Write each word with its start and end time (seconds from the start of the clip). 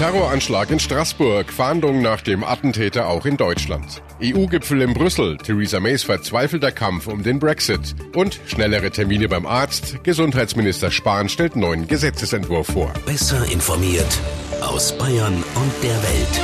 Terroranschlag 0.00 0.70
in 0.70 0.80
Straßburg, 0.80 1.52
Fahndung 1.52 2.00
nach 2.00 2.22
dem 2.22 2.42
Attentäter 2.42 3.06
auch 3.06 3.26
in 3.26 3.36
Deutschland. 3.36 4.00
EU-Gipfel 4.22 4.80
in 4.80 4.94
Brüssel, 4.94 5.36
Theresa 5.36 5.78
Mays 5.78 6.04
verzweifelter 6.04 6.72
Kampf 6.72 7.06
um 7.06 7.22
den 7.22 7.38
Brexit. 7.38 7.94
Und 8.16 8.40
schnellere 8.46 8.90
Termine 8.90 9.28
beim 9.28 9.44
Arzt, 9.44 10.02
Gesundheitsminister 10.02 10.90
Spahn 10.90 11.28
stellt 11.28 11.54
neuen 11.54 11.86
Gesetzesentwurf 11.86 12.68
vor. 12.68 12.94
Besser 13.04 13.44
informiert 13.52 14.18
aus 14.62 14.96
Bayern 14.96 15.34
und 15.34 15.72
der 15.82 16.02
Welt. 16.02 16.40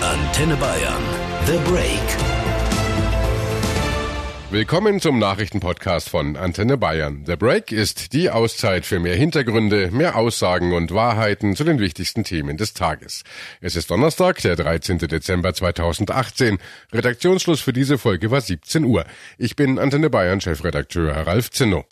Antenne 0.00 0.54
Bayern, 0.54 1.02
The 1.46 1.58
Break. 1.68 2.31
Willkommen 4.52 5.00
zum 5.00 5.18
Nachrichtenpodcast 5.18 6.10
von 6.10 6.36
Antenne 6.36 6.76
Bayern. 6.76 7.24
The 7.26 7.36
Break 7.36 7.72
ist 7.72 8.12
die 8.12 8.28
Auszeit 8.28 8.84
für 8.84 9.00
mehr 9.00 9.16
Hintergründe, 9.16 9.90
mehr 9.90 10.14
Aussagen 10.14 10.74
und 10.74 10.92
Wahrheiten 10.92 11.56
zu 11.56 11.64
den 11.64 11.78
wichtigsten 11.78 12.22
Themen 12.22 12.58
des 12.58 12.74
Tages. 12.74 13.24
Es 13.62 13.76
ist 13.76 13.90
Donnerstag, 13.90 14.42
der 14.42 14.56
13. 14.56 14.98
Dezember 14.98 15.54
2018. 15.54 16.58
Redaktionsschluss 16.92 17.62
für 17.62 17.72
diese 17.72 17.96
Folge 17.96 18.30
war 18.30 18.42
17 18.42 18.84
Uhr. 18.84 19.06
Ich 19.38 19.56
bin 19.56 19.78
Antenne 19.78 20.10
Bayern 20.10 20.42
Chefredakteur 20.42 21.12
Ralf 21.26 21.50
Zinno. 21.50 21.86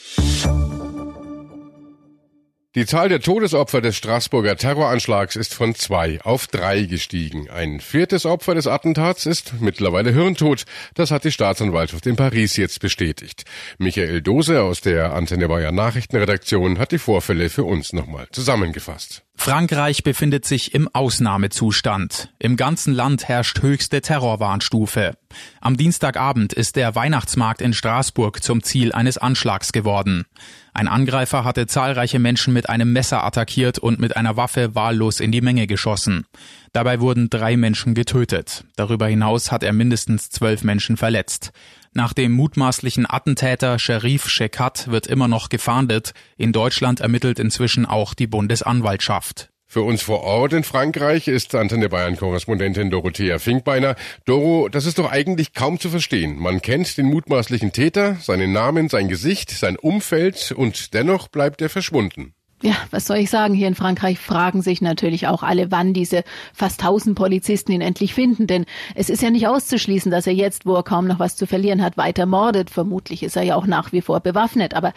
Die 2.76 2.86
Zahl 2.86 3.08
der 3.08 3.18
Todesopfer 3.18 3.80
des 3.80 3.96
Straßburger 3.96 4.56
Terroranschlags 4.56 5.34
ist 5.34 5.54
von 5.54 5.74
zwei 5.74 6.20
auf 6.22 6.46
drei 6.46 6.82
gestiegen. 6.82 7.50
Ein 7.50 7.80
viertes 7.80 8.26
Opfer 8.26 8.54
des 8.54 8.68
Attentats 8.68 9.26
ist 9.26 9.54
mittlerweile 9.60 10.12
hirntot. 10.12 10.66
Das 10.94 11.10
hat 11.10 11.24
die 11.24 11.32
Staatsanwaltschaft 11.32 12.06
in 12.06 12.14
Paris 12.14 12.56
jetzt 12.56 12.78
bestätigt. 12.78 13.42
Michael 13.78 14.22
Dose 14.22 14.62
aus 14.62 14.82
der 14.82 15.14
Antenne 15.14 15.48
Bayern 15.48 15.74
Nachrichtenredaktion 15.74 16.78
hat 16.78 16.92
die 16.92 16.98
Vorfälle 16.98 17.50
für 17.50 17.64
uns 17.64 17.92
nochmal 17.92 18.28
zusammengefasst. 18.30 19.24
Frankreich 19.40 20.02
befindet 20.02 20.44
sich 20.44 20.74
im 20.74 20.86
Ausnahmezustand. 20.92 22.30
Im 22.38 22.58
ganzen 22.58 22.92
Land 22.92 23.26
herrscht 23.26 23.62
höchste 23.62 24.02
Terrorwarnstufe. 24.02 25.16
Am 25.62 25.78
Dienstagabend 25.78 26.52
ist 26.52 26.76
der 26.76 26.94
Weihnachtsmarkt 26.94 27.62
in 27.62 27.72
Straßburg 27.72 28.42
zum 28.42 28.62
Ziel 28.62 28.92
eines 28.92 29.16
Anschlags 29.16 29.72
geworden. 29.72 30.26
Ein 30.74 30.88
Angreifer 30.88 31.42
hatte 31.42 31.66
zahlreiche 31.66 32.18
Menschen 32.18 32.52
mit 32.52 32.68
einem 32.68 32.92
Messer 32.92 33.24
attackiert 33.24 33.78
und 33.78 33.98
mit 33.98 34.14
einer 34.14 34.36
Waffe 34.36 34.74
wahllos 34.74 35.20
in 35.20 35.32
die 35.32 35.40
Menge 35.40 35.66
geschossen. 35.66 36.26
Dabei 36.74 37.00
wurden 37.00 37.30
drei 37.30 37.56
Menschen 37.56 37.94
getötet. 37.94 38.64
Darüber 38.76 39.06
hinaus 39.06 39.50
hat 39.50 39.62
er 39.62 39.72
mindestens 39.72 40.28
zwölf 40.28 40.64
Menschen 40.64 40.98
verletzt. 40.98 41.50
Nach 41.92 42.12
dem 42.12 42.30
mutmaßlichen 42.32 43.04
Attentäter 43.08 43.80
Sherif 43.80 44.28
Shekat 44.28 44.92
wird 44.92 45.08
immer 45.08 45.26
noch 45.26 45.48
gefahndet. 45.48 46.12
In 46.36 46.52
Deutschland 46.52 47.00
ermittelt 47.00 47.40
inzwischen 47.40 47.84
auch 47.84 48.14
die 48.14 48.28
Bundesanwaltschaft. 48.28 49.50
Für 49.66 49.82
uns 49.82 50.00
vor 50.02 50.22
Ort 50.22 50.52
in 50.52 50.62
Frankreich 50.62 51.26
ist 51.26 51.54
Antenne 51.54 51.88
Bayern 51.88 52.16
Korrespondentin 52.16 52.90
Dorothea 52.90 53.40
Finkbeiner. 53.40 53.96
Doro, 54.24 54.68
das 54.68 54.86
ist 54.86 54.98
doch 54.98 55.10
eigentlich 55.10 55.52
kaum 55.52 55.80
zu 55.80 55.90
verstehen. 55.90 56.38
Man 56.38 56.62
kennt 56.62 56.96
den 56.96 57.06
mutmaßlichen 57.06 57.72
Täter, 57.72 58.16
seinen 58.16 58.52
Namen, 58.52 58.88
sein 58.88 59.08
Gesicht, 59.08 59.50
sein 59.50 59.76
Umfeld 59.76 60.52
und 60.52 60.94
dennoch 60.94 61.26
bleibt 61.28 61.60
er 61.60 61.70
verschwunden. 61.70 62.34
Ja, 62.62 62.74
was 62.90 63.06
soll 63.06 63.16
ich 63.16 63.30
sagen? 63.30 63.54
Hier 63.54 63.68
in 63.68 63.74
Frankreich 63.74 64.18
fragen 64.18 64.60
sich 64.60 64.82
natürlich 64.82 65.26
auch 65.26 65.42
alle, 65.42 65.70
wann 65.70 65.94
diese 65.94 66.24
fast 66.52 66.82
tausend 66.82 67.16
Polizisten 67.16 67.72
ihn 67.72 67.80
endlich 67.80 68.12
finden. 68.12 68.46
Denn 68.46 68.66
es 68.94 69.08
ist 69.08 69.22
ja 69.22 69.30
nicht 69.30 69.48
auszuschließen, 69.48 70.10
dass 70.10 70.26
er 70.26 70.34
jetzt, 70.34 70.66
wo 70.66 70.74
er 70.74 70.82
kaum 70.82 71.06
noch 71.06 71.18
was 71.18 71.36
zu 71.36 71.46
verlieren 71.46 71.82
hat, 71.82 71.96
weiter 71.96 72.26
mordet. 72.26 72.68
Vermutlich 72.68 73.22
ist 73.22 73.36
er 73.36 73.44
ja 73.44 73.54
auch 73.54 73.66
nach 73.66 73.92
wie 73.92 74.02
vor 74.02 74.20
bewaffnet. 74.20 74.74
Aber 74.74 74.92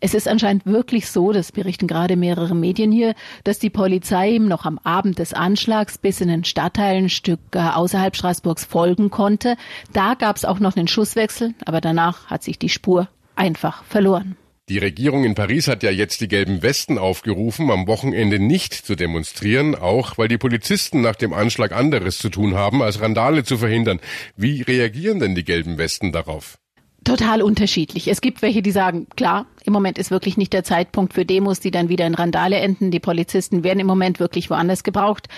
es 0.00 0.12
ist 0.12 0.28
anscheinend 0.28 0.66
wirklich 0.66 1.08
so, 1.08 1.32
das 1.32 1.52
berichten 1.52 1.86
gerade 1.86 2.16
mehrere 2.16 2.54
Medien 2.54 2.92
hier, 2.92 3.14
dass 3.44 3.58
die 3.58 3.70
Polizei 3.70 4.32
ihm 4.32 4.46
noch 4.46 4.66
am 4.66 4.78
Abend 4.84 5.18
des 5.18 5.32
Anschlags 5.32 5.96
bis 5.96 6.20
in 6.20 6.28
den 6.28 6.44
Stadtteil 6.44 6.98
ein 6.98 7.08
Stück 7.08 7.40
äh, 7.52 7.60
außerhalb 7.60 8.14
Straßburgs 8.14 8.66
folgen 8.66 9.08
konnte. 9.08 9.56
Da 9.94 10.14
gab 10.14 10.36
es 10.36 10.44
auch 10.44 10.58
noch 10.58 10.76
einen 10.76 10.88
Schusswechsel, 10.88 11.54
aber 11.64 11.80
danach 11.80 12.26
hat 12.26 12.42
sich 12.42 12.58
die 12.58 12.68
Spur 12.68 13.08
einfach 13.36 13.84
verloren. 13.84 14.36
Die 14.68 14.78
Regierung 14.78 15.22
in 15.22 15.36
Paris 15.36 15.68
hat 15.68 15.84
ja 15.84 15.92
jetzt 15.92 16.20
die 16.20 16.26
gelben 16.26 16.60
Westen 16.60 16.98
aufgerufen, 16.98 17.70
am 17.70 17.86
Wochenende 17.86 18.40
nicht 18.40 18.74
zu 18.74 18.96
demonstrieren, 18.96 19.76
auch 19.76 20.18
weil 20.18 20.26
die 20.26 20.38
Polizisten 20.38 21.02
nach 21.02 21.14
dem 21.14 21.32
Anschlag 21.32 21.70
anderes 21.70 22.18
zu 22.18 22.30
tun 22.30 22.56
haben, 22.56 22.82
als 22.82 23.00
Randale 23.00 23.44
zu 23.44 23.58
verhindern. 23.58 24.00
Wie 24.36 24.62
reagieren 24.62 25.20
denn 25.20 25.36
die 25.36 25.44
gelben 25.44 25.78
Westen 25.78 26.10
darauf? 26.10 26.58
Total 27.06 27.40
unterschiedlich. 27.40 28.08
Es 28.08 28.20
gibt 28.20 28.42
welche, 28.42 28.62
die 28.62 28.72
sagen, 28.72 29.06
klar, 29.14 29.46
im 29.62 29.72
Moment 29.72 29.96
ist 29.96 30.10
wirklich 30.10 30.36
nicht 30.36 30.52
der 30.52 30.64
Zeitpunkt 30.64 31.14
für 31.14 31.24
Demos, 31.24 31.60
die 31.60 31.70
dann 31.70 31.88
wieder 31.88 32.04
in 32.04 32.16
Randale 32.16 32.56
enden. 32.56 32.90
Die 32.90 32.98
Polizisten 32.98 33.62
werden 33.62 33.78
im 33.78 33.86
Moment 33.86 34.18
wirklich 34.18 34.50
woanders 34.50 34.82
gebraucht. 34.82 35.28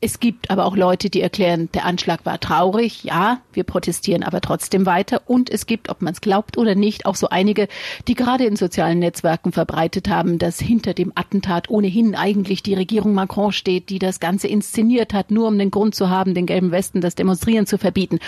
Es 0.00 0.18
gibt 0.18 0.50
aber 0.50 0.64
auch 0.64 0.74
Leute, 0.74 1.10
die 1.10 1.20
erklären, 1.20 1.68
der 1.74 1.84
Anschlag 1.84 2.26
war 2.26 2.40
traurig. 2.40 3.04
Ja, 3.04 3.40
wir 3.52 3.62
protestieren 3.62 4.24
aber 4.24 4.40
trotzdem 4.40 4.84
weiter. 4.84 5.22
Und 5.26 5.48
es 5.48 5.66
gibt, 5.66 5.90
ob 5.90 6.02
man 6.02 6.12
es 6.12 6.22
glaubt 6.22 6.58
oder 6.58 6.74
nicht, 6.74 7.06
auch 7.06 7.14
so 7.14 7.28
einige, 7.28 7.68
die 8.08 8.14
gerade 8.14 8.44
in 8.44 8.56
sozialen 8.56 8.98
Netzwerken 8.98 9.52
verbreitet 9.52 10.08
haben, 10.08 10.40
dass 10.40 10.58
hinter 10.58 10.92
dem 10.92 11.12
Attentat 11.14 11.70
ohnehin 11.70 12.16
eigentlich 12.16 12.64
die 12.64 12.74
Regierung 12.74 13.14
Macron 13.14 13.52
steht, 13.52 13.90
die 13.90 14.00
das 14.00 14.18
Ganze 14.18 14.48
inszeniert 14.48 15.14
hat, 15.14 15.30
nur 15.30 15.46
um 15.46 15.56
den 15.56 15.70
Grund 15.70 15.94
zu 15.94 16.10
haben, 16.10 16.34
den 16.34 16.46
gelben 16.46 16.72
Westen 16.72 17.00
das 17.00 17.14
Demonstrieren 17.14 17.66
zu 17.66 17.78
verbieten. 17.78 18.18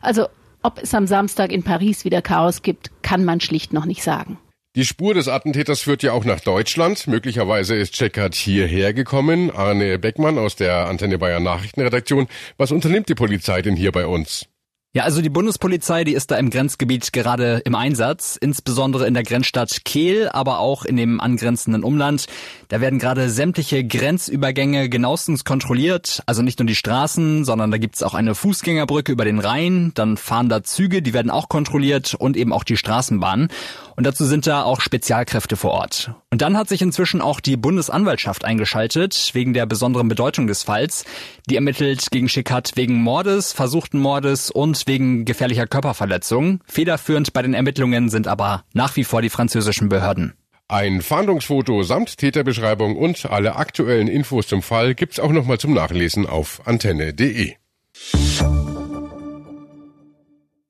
Also 0.00 0.26
ob 0.62 0.82
es 0.82 0.94
am 0.94 1.06
Samstag 1.06 1.52
in 1.52 1.62
Paris 1.62 2.04
wieder 2.04 2.22
Chaos 2.22 2.62
gibt, 2.62 2.90
kann 3.02 3.24
man 3.24 3.40
schlicht 3.40 3.72
noch 3.72 3.84
nicht 3.84 4.02
sagen. 4.02 4.38
Die 4.74 4.86
Spur 4.86 5.12
des 5.12 5.28
Attentäters 5.28 5.82
führt 5.82 6.02
ja 6.02 6.12
auch 6.12 6.24
nach 6.24 6.40
Deutschland. 6.40 7.06
Möglicherweise 7.06 7.74
ist 7.74 7.92
Checkert 7.92 8.34
hierher 8.34 8.94
gekommen. 8.94 9.50
Arne 9.50 9.98
Beckmann 9.98 10.38
aus 10.38 10.56
der 10.56 10.86
Antenne 10.86 11.18
Bayern 11.18 11.42
Nachrichtenredaktion. 11.42 12.26
Was 12.56 12.72
unternimmt 12.72 13.10
die 13.10 13.14
Polizei 13.14 13.60
denn 13.60 13.76
hier 13.76 13.92
bei 13.92 14.06
uns? 14.06 14.46
Ja, 14.94 15.04
also 15.04 15.22
die 15.22 15.30
Bundespolizei, 15.30 16.04
die 16.04 16.12
ist 16.12 16.30
da 16.30 16.36
im 16.36 16.50
Grenzgebiet 16.50 17.14
gerade 17.14 17.62
im 17.64 17.74
Einsatz, 17.74 18.36
insbesondere 18.38 19.06
in 19.06 19.14
der 19.14 19.22
Grenzstadt 19.22 19.86
Kehl, 19.86 20.28
aber 20.28 20.58
auch 20.58 20.84
in 20.84 20.98
dem 20.98 21.18
angrenzenden 21.18 21.82
Umland. 21.82 22.26
Da 22.72 22.80
werden 22.80 22.98
gerade 22.98 23.28
sämtliche 23.28 23.84
Grenzübergänge 23.84 24.88
genauestens 24.88 25.44
kontrolliert, 25.44 26.22
also 26.24 26.40
nicht 26.40 26.58
nur 26.58 26.64
die 26.64 26.74
Straßen, 26.74 27.44
sondern 27.44 27.70
da 27.70 27.76
gibt's 27.76 28.02
auch 28.02 28.14
eine 28.14 28.34
Fußgängerbrücke 28.34 29.12
über 29.12 29.26
den 29.26 29.40
Rhein, 29.40 29.92
dann 29.92 30.16
fahren 30.16 30.48
da 30.48 30.62
Züge, 30.62 31.02
die 31.02 31.12
werden 31.12 31.30
auch 31.30 31.50
kontrolliert 31.50 32.14
und 32.14 32.34
eben 32.34 32.50
auch 32.50 32.64
die 32.64 32.78
Straßenbahnen. 32.78 33.48
Und 33.94 34.06
dazu 34.06 34.24
sind 34.24 34.46
da 34.46 34.62
auch 34.62 34.80
Spezialkräfte 34.80 35.56
vor 35.56 35.72
Ort. 35.72 36.14
Und 36.30 36.40
dann 36.40 36.56
hat 36.56 36.70
sich 36.70 36.80
inzwischen 36.80 37.20
auch 37.20 37.40
die 37.40 37.58
Bundesanwaltschaft 37.58 38.46
eingeschaltet, 38.46 39.32
wegen 39.34 39.52
der 39.52 39.66
besonderen 39.66 40.08
Bedeutung 40.08 40.46
des 40.46 40.62
Falls. 40.62 41.04
Die 41.50 41.56
ermittelt 41.56 42.10
gegen 42.10 42.30
Schikat 42.30 42.72
wegen 42.76 43.02
Mordes, 43.02 43.52
versuchten 43.52 43.98
Mordes 43.98 44.50
und 44.50 44.86
wegen 44.86 45.26
gefährlicher 45.26 45.66
Körperverletzung. 45.66 46.60
Federführend 46.64 47.34
bei 47.34 47.42
den 47.42 47.52
Ermittlungen 47.52 48.08
sind 48.08 48.26
aber 48.26 48.64
nach 48.72 48.96
wie 48.96 49.04
vor 49.04 49.20
die 49.20 49.28
französischen 49.28 49.90
Behörden. 49.90 50.32
Ein 50.68 51.02
Fahndungsfoto 51.02 51.82
samt 51.82 52.16
Täterbeschreibung 52.16 52.96
und 52.96 53.26
alle 53.26 53.56
aktuellen 53.56 54.08
Infos 54.08 54.46
zum 54.46 54.62
Fall 54.62 54.94
gibt's 54.94 55.20
auch 55.20 55.32
nochmal 55.32 55.58
zum 55.58 55.74
Nachlesen 55.74 56.26
auf 56.26 56.62
antenne.de. 56.66 57.54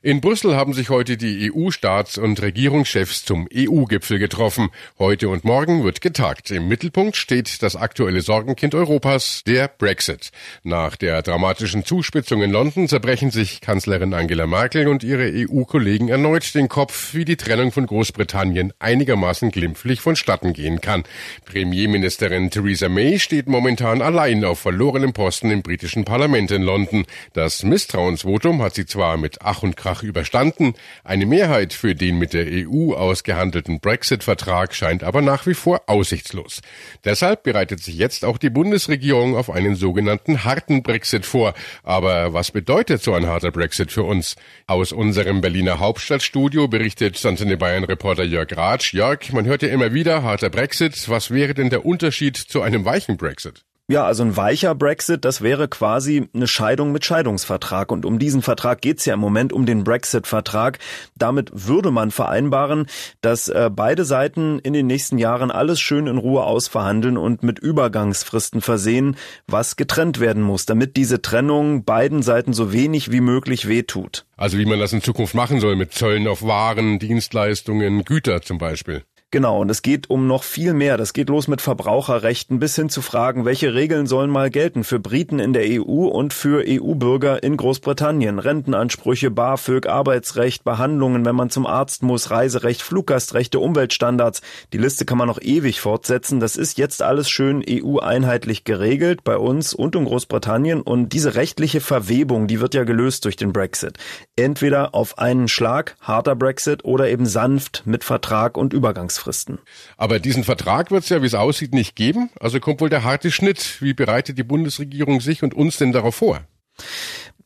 In 0.04 0.20
Brüssel 0.20 0.56
haben 0.56 0.72
sich 0.72 0.90
heute 0.90 1.16
die 1.16 1.52
EU-Staats- 1.52 2.18
und 2.18 2.42
Regierungschefs 2.42 3.24
zum 3.24 3.46
EU-Gipfel 3.54 4.18
getroffen. 4.18 4.70
Heute 4.98 5.28
und 5.28 5.44
morgen 5.44 5.84
wird 5.84 6.00
getagt. 6.00 6.50
Im 6.50 6.66
Mittelpunkt 6.66 7.14
steht 7.14 7.62
das 7.62 7.76
aktuelle 7.76 8.20
Sorgenkind 8.20 8.74
Europas, 8.74 9.44
der 9.46 9.68
Brexit. 9.68 10.32
Nach 10.64 10.96
der 10.96 11.22
dramatischen 11.22 11.84
Zuspitzung 11.84 12.42
in 12.42 12.50
London 12.50 12.88
zerbrechen 12.88 13.30
sich 13.30 13.60
Kanzlerin 13.60 14.12
Angela 14.12 14.48
Merkel 14.48 14.88
und 14.88 15.04
ihre 15.04 15.30
EU-Kollegen 15.32 16.08
erneut 16.08 16.52
den 16.56 16.68
Kopf, 16.68 17.14
wie 17.14 17.24
die 17.24 17.36
Trennung 17.36 17.70
von 17.70 17.86
Großbritannien 17.86 18.72
einigermaßen 18.80 19.52
glimpflich 19.52 20.00
vonstatten 20.00 20.52
gehen 20.52 20.80
kann. 20.80 21.04
Premierministerin 21.44 22.50
Theresa 22.50 22.88
May 22.88 23.20
steht 23.20 23.46
momentan 23.46 24.02
allein 24.02 24.44
auf 24.44 24.58
verlorenem 24.58 25.12
Posten 25.12 25.52
im 25.52 25.62
britischen 25.62 26.04
Parlament 26.04 26.50
in 26.50 26.62
London. 26.62 27.06
Das 27.34 27.62
Misstrauensvotum 27.62 28.62
hat 28.62 28.74
sie 28.74 28.86
zwar 28.86 29.16
mit 29.16 29.42
Ach 29.42 29.62
und 29.62 29.76
Krach 29.76 29.91
Krach 29.92 30.02
überstanden. 30.02 30.74
Eine 31.04 31.26
Mehrheit 31.26 31.74
für 31.74 31.94
den 31.94 32.18
mit 32.18 32.32
der 32.32 32.46
EU 32.46 32.94
ausgehandelten 32.94 33.80
Brexit-Vertrag 33.80 34.74
scheint 34.74 35.04
aber 35.04 35.20
nach 35.20 35.46
wie 35.46 35.52
vor 35.54 35.82
aussichtslos. 35.86 36.62
Deshalb 37.04 37.42
bereitet 37.42 37.82
sich 37.82 37.96
jetzt 37.96 38.24
auch 38.24 38.38
die 38.38 38.48
Bundesregierung 38.48 39.36
auf 39.36 39.50
einen 39.50 39.74
sogenannten 39.74 40.44
harten 40.44 40.82
Brexit 40.82 41.26
vor. 41.26 41.52
Aber 41.82 42.32
was 42.32 42.52
bedeutet 42.52 43.02
so 43.02 43.12
ein 43.12 43.26
harter 43.26 43.50
Brexit 43.50 43.92
für 43.92 44.04
uns? 44.04 44.36
Aus 44.66 44.92
unserem 44.92 45.42
Berliner 45.42 45.78
Hauptstadtstudio 45.78 46.68
berichtet 46.68 47.18
Santene 47.18 47.58
Bayern 47.58 47.84
Reporter 47.84 48.24
Jörg 48.24 48.56
Ratsch. 48.56 48.94
Jörg, 48.94 49.30
man 49.32 49.44
hört 49.44 49.62
ja 49.62 49.68
immer 49.68 49.92
wieder 49.92 50.22
harter 50.22 50.48
Brexit. 50.48 51.08
Was 51.10 51.30
wäre 51.30 51.52
denn 51.52 51.68
der 51.68 51.84
Unterschied 51.84 52.36
zu 52.38 52.62
einem 52.62 52.86
weichen 52.86 53.18
Brexit? 53.18 53.64
Ja, 53.92 54.06
also 54.06 54.22
ein 54.22 54.38
weicher 54.38 54.74
Brexit, 54.74 55.26
das 55.26 55.42
wäre 55.42 55.68
quasi 55.68 56.26
eine 56.32 56.46
Scheidung 56.46 56.92
mit 56.92 57.04
Scheidungsvertrag. 57.04 57.92
Und 57.92 58.06
um 58.06 58.18
diesen 58.18 58.40
Vertrag 58.40 58.80
geht's 58.80 59.04
ja 59.04 59.12
im 59.12 59.20
Moment, 59.20 59.52
um 59.52 59.66
den 59.66 59.84
Brexit-Vertrag. 59.84 60.78
Damit 61.14 61.50
würde 61.52 61.90
man 61.90 62.10
vereinbaren, 62.10 62.86
dass 63.20 63.50
äh, 63.50 63.68
beide 63.70 64.06
Seiten 64.06 64.58
in 64.60 64.72
den 64.72 64.86
nächsten 64.86 65.18
Jahren 65.18 65.50
alles 65.50 65.78
schön 65.78 66.06
in 66.06 66.16
Ruhe 66.16 66.44
ausverhandeln 66.44 67.18
und 67.18 67.42
mit 67.42 67.58
Übergangsfristen 67.58 68.62
versehen, 68.62 69.18
was 69.46 69.76
getrennt 69.76 70.20
werden 70.20 70.42
muss, 70.42 70.64
damit 70.64 70.96
diese 70.96 71.20
Trennung 71.20 71.84
beiden 71.84 72.22
Seiten 72.22 72.54
so 72.54 72.72
wenig 72.72 73.12
wie 73.12 73.20
möglich 73.20 73.68
wehtut. 73.68 74.24
Also 74.38 74.56
wie 74.56 74.64
man 74.64 74.80
das 74.80 74.94
in 74.94 75.02
Zukunft 75.02 75.34
machen 75.34 75.60
soll 75.60 75.76
mit 75.76 75.92
Zöllen 75.92 76.26
auf 76.28 76.42
Waren, 76.42 76.98
Dienstleistungen, 76.98 78.04
Güter 78.04 78.40
zum 78.40 78.56
Beispiel. 78.56 79.02
Genau, 79.34 79.62
und 79.62 79.70
es 79.70 79.80
geht 79.80 80.10
um 80.10 80.26
noch 80.26 80.42
viel 80.42 80.74
mehr. 80.74 80.98
Das 80.98 81.14
geht 81.14 81.30
los 81.30 81.48
mit 81.48 81.62
Verbraucherrechten 81.62 82.58
bis 82.58 82.76
hin 82.76 82.90
zu 82.90 83.00
Fragen, 83.00 83.46
welche 83.46 83.72
Regeln 83.72 84.06
sollen 84.06 84.28
mal 84.28 84.50
gelten 84.50 84.84
für 84.84 85.00
Briten 85.00 85.38
in 85.38 85.54
der 85.54 85.64
EU 85.80 86.04
und 86.04 86.34
für 86.34 86.62
EU-Bürger 86.68 87.42
in 87.42 87.56
Großbritannien. 87.56 88.38
Rentenansprüche, 88.38 89.30
BAföG, 89.30 89.86
Arbeitsrecht, 89.86 90.64
Behandlungen, 90.64 91.24
wenn 91.24 91.34
man 91.34 91.48
zum 91.48 91.64
Arzt 91.64 92.02
muss, 92.02 92.30
Reiserecht, 92.30 92.82
Fluggastrechte, 92.82 93.58
Umweltstandards. 93.58 94.42
Die 94.74 94.78
Liste 94.78 95.06
kann 95.06 95.16
man 95.16 95.28
noch 95.28 95.40
ewig 95.40 95.80
fortsetzen. 95.80 96.38
Das 96.38 96.56
ist 96.56 96.76
jetzt 96.76 97.00
alles 97.00 97.30
schön 97.30 97.64
EU-einheitlich 97.66 98.64
geregelt 98.64 99.24
bei 99.24 99.38
uns 99.38 99.72
und 99.72 99.96
in 99.96 100.04
Großbritannien. 100.04 100.82
Und 100.82 101.14
diese 101.14 101.36
rechtliche 101.36 101.80
Verwebung, 101.80 102.48
die 102.48 102.60
wird 102.60 102.74
ja 102.74 102.84
gelöst 102.84 103.24
durch 103.24 103.36
den 103.36 103.54
Brexit. 103.54 103.96
Entweder 104.36 104.94
auf 104.94 105.16
einen 105.16 105.48
Schlag, 105.48 105.96
harter 106.02 106.36
Brexit, 106.36 106.84
oder 106.84 107.08
eben 107.08 107.24
sanft 107.24 107.84
mit 107.86 108.04
Vertrag 108.04 108.58
und 108.58 108.74
Übergangsfrist. 108.74 109.21
Fristen. 109.22 109.58
Aber 109.96 110.18
diesen 110.18 110.44
Vertrag 110.44 110.90
wird 110.90 111.04
es 111.04 111.08
ja, 111.08 111.22
wie 111.22 111.26
es 111.26 111.34
aussieht, 111.34 111.72
nicht 111.72 111.96
geben. 111.96 112.30
Also 112.40 112.60
kommt 112.60 112.80
wohl 112.80 112.90
der 112.90 113.04
harte 113.04 113.30
Schnitt. 113.30 113.80
Wie 113.80 113.94
bereitet 113.94 114.36
die 114.36 114.42
Bundesregierung 114.42 115.20
sich 115.20 115.42
und 115.42 115.54
uns 115.54 115.78
denn 115.78 115.92
darauf 115.92 116.16
vor? 116.16 116.44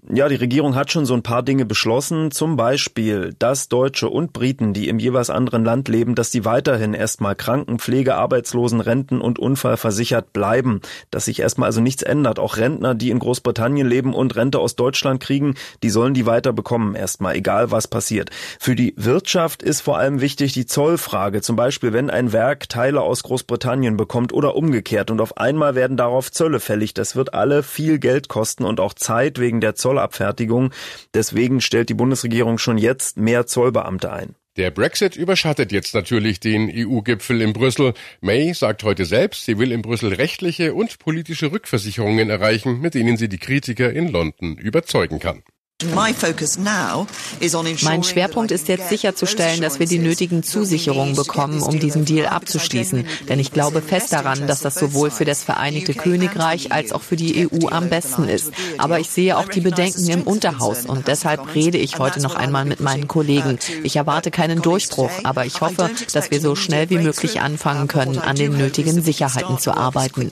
Ja, 0.08 0.28
die 0.28 0.36
Regierung 0.36 0.76
hat 0.76 0.92
schon 0.92 1.04
so 1.04 1.14
ein 1.14 1.24
paar 1.24 1.42
Dinge 1.42 1.64
beschlossen, 1.64 2.30
zum 2.30 2.56
Beispiel, 2.56 3.34
dass 3.40 3.68
Deutsche 3.68 4.08
und 4.08 4.32
Briten, 4.32 4.72
die 4.72 4.86
im 4.86 5.00
jeweils 5.00 5.30
anderen 5.30 5.64
Land 5.64 5.88
leben, 5.88 6.14
dass 6.14 6.30
die 6.30 6.44
weiterhin 6.44 6.94
erstmal 6.94 7.34
Krankenpflege, 7.34 8.14
Arbeitslosen, 8.14 8.80
Renten 8.80 9.20
und 9.20 9.40
Unfall 9.40 9.76
versichert 9.76 10.32
bleiben, 10.32 10.80
dass 11.10 11.24
sich 11.24 11.40
erstmal 11.40 11.66
also 11.66 11.80
nichts 11.80 12.04
ändert. 12.04 12.38
Auch 12.38 12.56
Rentner, 12.56 12.94
die 12.94 13.10
in 13.10 13.18
Großbritannien 13.18 13.88
leben 13.88 14.14
und 14.14 14.36
Rente 14.36 14.60
aus 14.60 14.76
Deutschland 14.76 15.20
kriegen, 15.20 15.56
die 15.82 15.90
sollen 15.90 16.14
die 16.14 16.24
weiter 16.24 16.52
bekommen 16.52 16.94
erstmal, 16.94 17.34
egal 17.34 17.72
was 17.72 17.88
passiert. 17.88 18.30
Für 18.60 18.76
die 18.76 18.94
Wirtschaft 18.96 19.64
ist 19.64 19.80
vor 19.80 19.98
allem 19.98 20.20
wichtig 20.20 20.52
die 20.52 20.66
Zollfrage. 20.66 21.42
Zum 21.42 21.56
Beispiel, 21.56 21.92
wenn 21.92 22.10
ein 22.10 22.32
Werk 22.32 22.68
Teile 22.68 23.00
aus 23.00 23.24
Großbritannien 23.24 23.96
bekommt 23.96 24.32
oder 24.32 24.54
umgekehrt 24.54 25.10
und 25.10 25.20
auf 25.20 25.36
einmal 25.36 25.74
werden 25.74 25.96
darauf 25.96 26.30
Zölle 26.30 26.60
fällig. 26.60 26.94
Das 26.94 27.16
wird 27.16 27.34
alle 27.34 27.64
viel 27.64 27.98
Geld 27.98 28.28
kosten 28.28 28.64
und 28.64 28.78
auch 28.78 28.94
Zeit 28.94 29.40
wegen 29.40 29.60
der 29.60 29.74
Zoll 29.74 29.95
Zollabfertigung. 29.96 30.70
Deswegen 31.14 31.60
stellt 31.60 31.88
die 31.88 31.94
Bundesregierung 31.94 32.58
schon 32.58 32.78
jetzt 32.78 33.16
mehr 33.16 33.46
Zollbeamte 33.46 34.12
ein. 34.12 34.34
Der 34.56 34.70
Brexit 34.70 35.16
überschattet 35.16 35.70
jetzt 35.70 35.94
natürlich 35.94 36.40
den 36.40 36.70
EU-Gipfel 36.72 37.42
in 37.42 37.52
Brüssel. 37.52 37.92
May 38.22 38.54
sagt 38.54 38.84
heute 38.84 39.04
selbst, 39.04 39.44
sie 39.44 39.58
will 39.58 39.70
in 39.70 39.82
Brüssel 39.82 40.14
rechtliche 40.14 40.72
und 40.72 40.98
politische 40.98 41.52
Rückversicherungen 41.52 42.30
erreichen, 42.30 42.80
mit 42.80 42.94
denen 42.94 43.18
sie 43.18 43.28
die 43.28 43.38
Kritiker 43.38 43.92
in 43.92 44.08
London 44.08 44.56
überzeugen 44.56 45.18
kann. 45.18 45.42
Mein 47.82 48.02
Schwerpunkt 48.02 48.50
ist 48.50 48.68
jetzt 48.68 48.88
sicherzustellen, 48.88 49.60
dass 49.60 49.78
wir 49.78 49.86
die 49.86 49.98
nötigen 49.98 50.42
Zusicherungen 50.42 51.14
bekommen, 51.14 51.60
um 51.60 51.78
diesen 51.78 52.06
Deal 52.06 52.26
abzuschließen. 52.28 53.06
Denn 53.28 53.38
ich 53.38 53.52
glaube 53.52 53.82
fest 53.82 54.10
daran, 54.14 54.46
dass 54.46 54.60
das 54.60 54.76
sowohl 54.76 55.10
für 55.10 55.26
das 55.26 55.44
Vereinigte 55.44 55.92
Königreich 55.92 56.72
als 56.72 56.92
auch 56.92 57.02
für 57.02 57.16
die 57.16 57.46
EU 57.46 57.68
am 57.68 57.90
besten 57.90 58.26
ist. 58.26 58.52
Aber 58.78 59.00
ich 59.00 59.10
sehe 59.10 59.36
auch 59.36 59.48
die 59.48 59.60
Bedenken 59.60 60.08
im 60.08 60.22
Unterhaus 60.22 60.86
und 60.86 61.08
deshalb 61.08 61.54
rede 61.54 61.76
ich 61.76 61.98
heute 61.98 62.20
noch 62.22 62.36
einmal 62.36 62.64
mit 62.64 62.80
meinen 62.80 63.06
Kollegen. 63.06 63.58
Ich 63.82 63.96
erwarte 63.96 64.30
keinen 64.30 64.62
Durchbruch, 64.62 65.10
aber 65.24 65.44
ich 65.44 65.60
hoffe, 65.60 65.90
dass 66.14 66.30
wir 66.30 66.40
so 66.40 66.56
schnell 66.56 66.88
wie 66.88 66.98
möglich 66.98 67.42
anfangen 67.42 67.86
können, 67.86 68.18
an 68.18 68.36
den 68.36 68.56
nötigen 68.56 69.02
Sicherheiten 69.02 69.58
zu 69.58 69.76
arbeiten. 69.76 70.30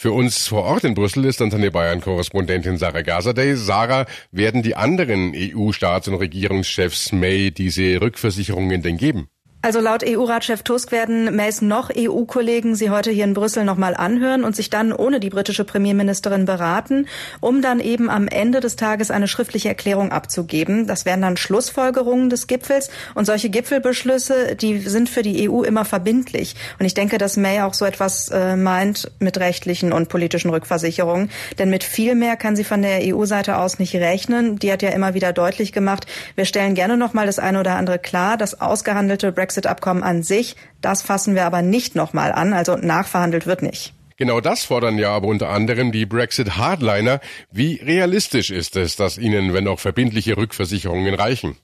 Für 0.00 0.12
uns 0.12 0.46
vor 0.46 0.62
Ort 0.62 0.84
in 0.84 0.94
Brüssel 0.94 1.24
ist 1.24 1.42
Antenne 1.42 1.72
Bayern-Korrespondentin 1.72 2.78
Sarah 2.78 3.02
Gazadeh. 3.02 3.56
Sarah, 3.56 4.06
werden 4.30 4.62
die 4.62 4.76
anderen 4.76 5.32
EU-Staats- 5.34 6.06
und 6.06 6.14
Regierungschefs 6.14 7.10
May 7.10 7.50
diese 7.50 8.00
Rückversicherungen 8.00 8.80
denn 8.80 8.96
geben? 8.96 9.28
Also 9.60 9.80
laut 9.80 10.04
EU-Ratschef 10.06 10.62
Tusk 10.62 10.92
werden 10.92 11.34
Mays 11.34 11.62
noch 11.62 11.90
EU-Kollegen 11.94 12.76
sie 12.76 12.90
heute 12.90 13.10
hier 13.10 13.24
in 13.24 13.34
Brüssel 13.34 13.64
nochmal 13.64 13.96
anhören 13.96 14.44
und 14.44 14.54
sich 14.54 14.70
dann 14.70 14.92
ohne 14.92 15.18
die 15.18 15.30
britische 15.30 15.64
Premierministerin 15.64 16.44
beraten, 16.44 17.08
um 17.40 17.60
dann 17.60 17.80
eben 17.80 18.08
am 18.08 18.28
Ende 18.28 18.60
des 18.60 18.76
Tages 18.76 19.10
eine 19.10 19.26
schriftliche 19.26 19.68
Erklärung 19.68 20.12
abzugeben. 20.12 20.86
Das 20.86 21.04
wären 21.06 21.22
dann 21.22 21.36
Schlussfolgerungen 21.36 22.30
des 22.30 22.46
Gipfels 22.46 22.88
und 23.16 23.24
solche 23.24 23.50
Gipfelbeschlüsse, 23.50 24.54
die 24.54 24.78
sind 24.78 25.08
für 25.08 25.22
die 25.22 25.50
EU 25.50 25.64
immer 25.64 25.84
verbindlich. 25.84 26.54
Und 26.78 26.86
ich 26.86 26.94
denke, 26.94 27.18
dass 27.18 27.36
May 27.36 27.60
auch 27.62 27.74
so 27.74 27.84
etwas 27.84 28.28
äh, 28.28 28.54
meint 28.54 29.10
mit 29.18 29.38
rechtlichen 29.38 29.92
und 29.92 30.08
politischen 30.08 30.50
Rückversicherungen. 30.50 31.30
Denn 31.58 31.68
mit 31.68 31.82
viel 31.82 32.14
mehr 32.14 32.36
kann 32.36 32.54
sie 32.54 32.64
von 32.64 32.80
der 32.80 33.00
EU-Seite 33.02 33.58
aus 33.58 33.80
nicht 33.80 33.96
rechnen. 33.96 34.60
Die 34.60 34.70
hat 34.70 34.82
ja 34.82 34.90
immer 34.90 35.14
wieder 35.14 35.32
deutlich 35.32 35.72
gemacht, 35.72 36.06
wir 36.36 36.44
stellen 36.44 36.76
gerne 36.76 36.96
nochmal 36.96 37.26
das 37.26 37.40
eine 37.40 37.58
oder 37.58 37.74
andere 37.74 37.98
klar, 37.98 38.36
das 38.36 38.60
ausgehandelte 38.60 39.32
Brexit 39.32 39.57
Brexit-Abkommen 39.58 40.02
an 40.02 40.22
sich. 40.22 40.56
Das 40.80 41.02
fassen 41.02 41.34
wir 41.34 41.44
aber 41.44 41.62
nicht 41.62 41.96
nochmal 41.96 42.32
an, 42.32 42.52
also 42.52 42.76
nachverhandelt 42.76 43.46
wird 43.46 43.62
nicht. 43.62 43.94
Genau 44.16 44.40
das 44.40 44.64
fordern 44.64 44.98
ja 44.98 45.10
aber 45.10 45.28
unter 45.28 45.48
anderem 45.48 45.92
die 45.92 46.06
Brexit-Hardliner. 46.06 47.20
Wie 47.52 47.76
realistisch 47.76 48.50
ist 48.50 48.76
es, 48.76 48.96
dass 48.96 49.18
ihnen, 49.18 49.54
wenn 49.54 49.68
auch 49.68 49.78
verbindliche 49.78 50.36
Rückversicherungen 50.36 51.14
reichen? 51.14 51.56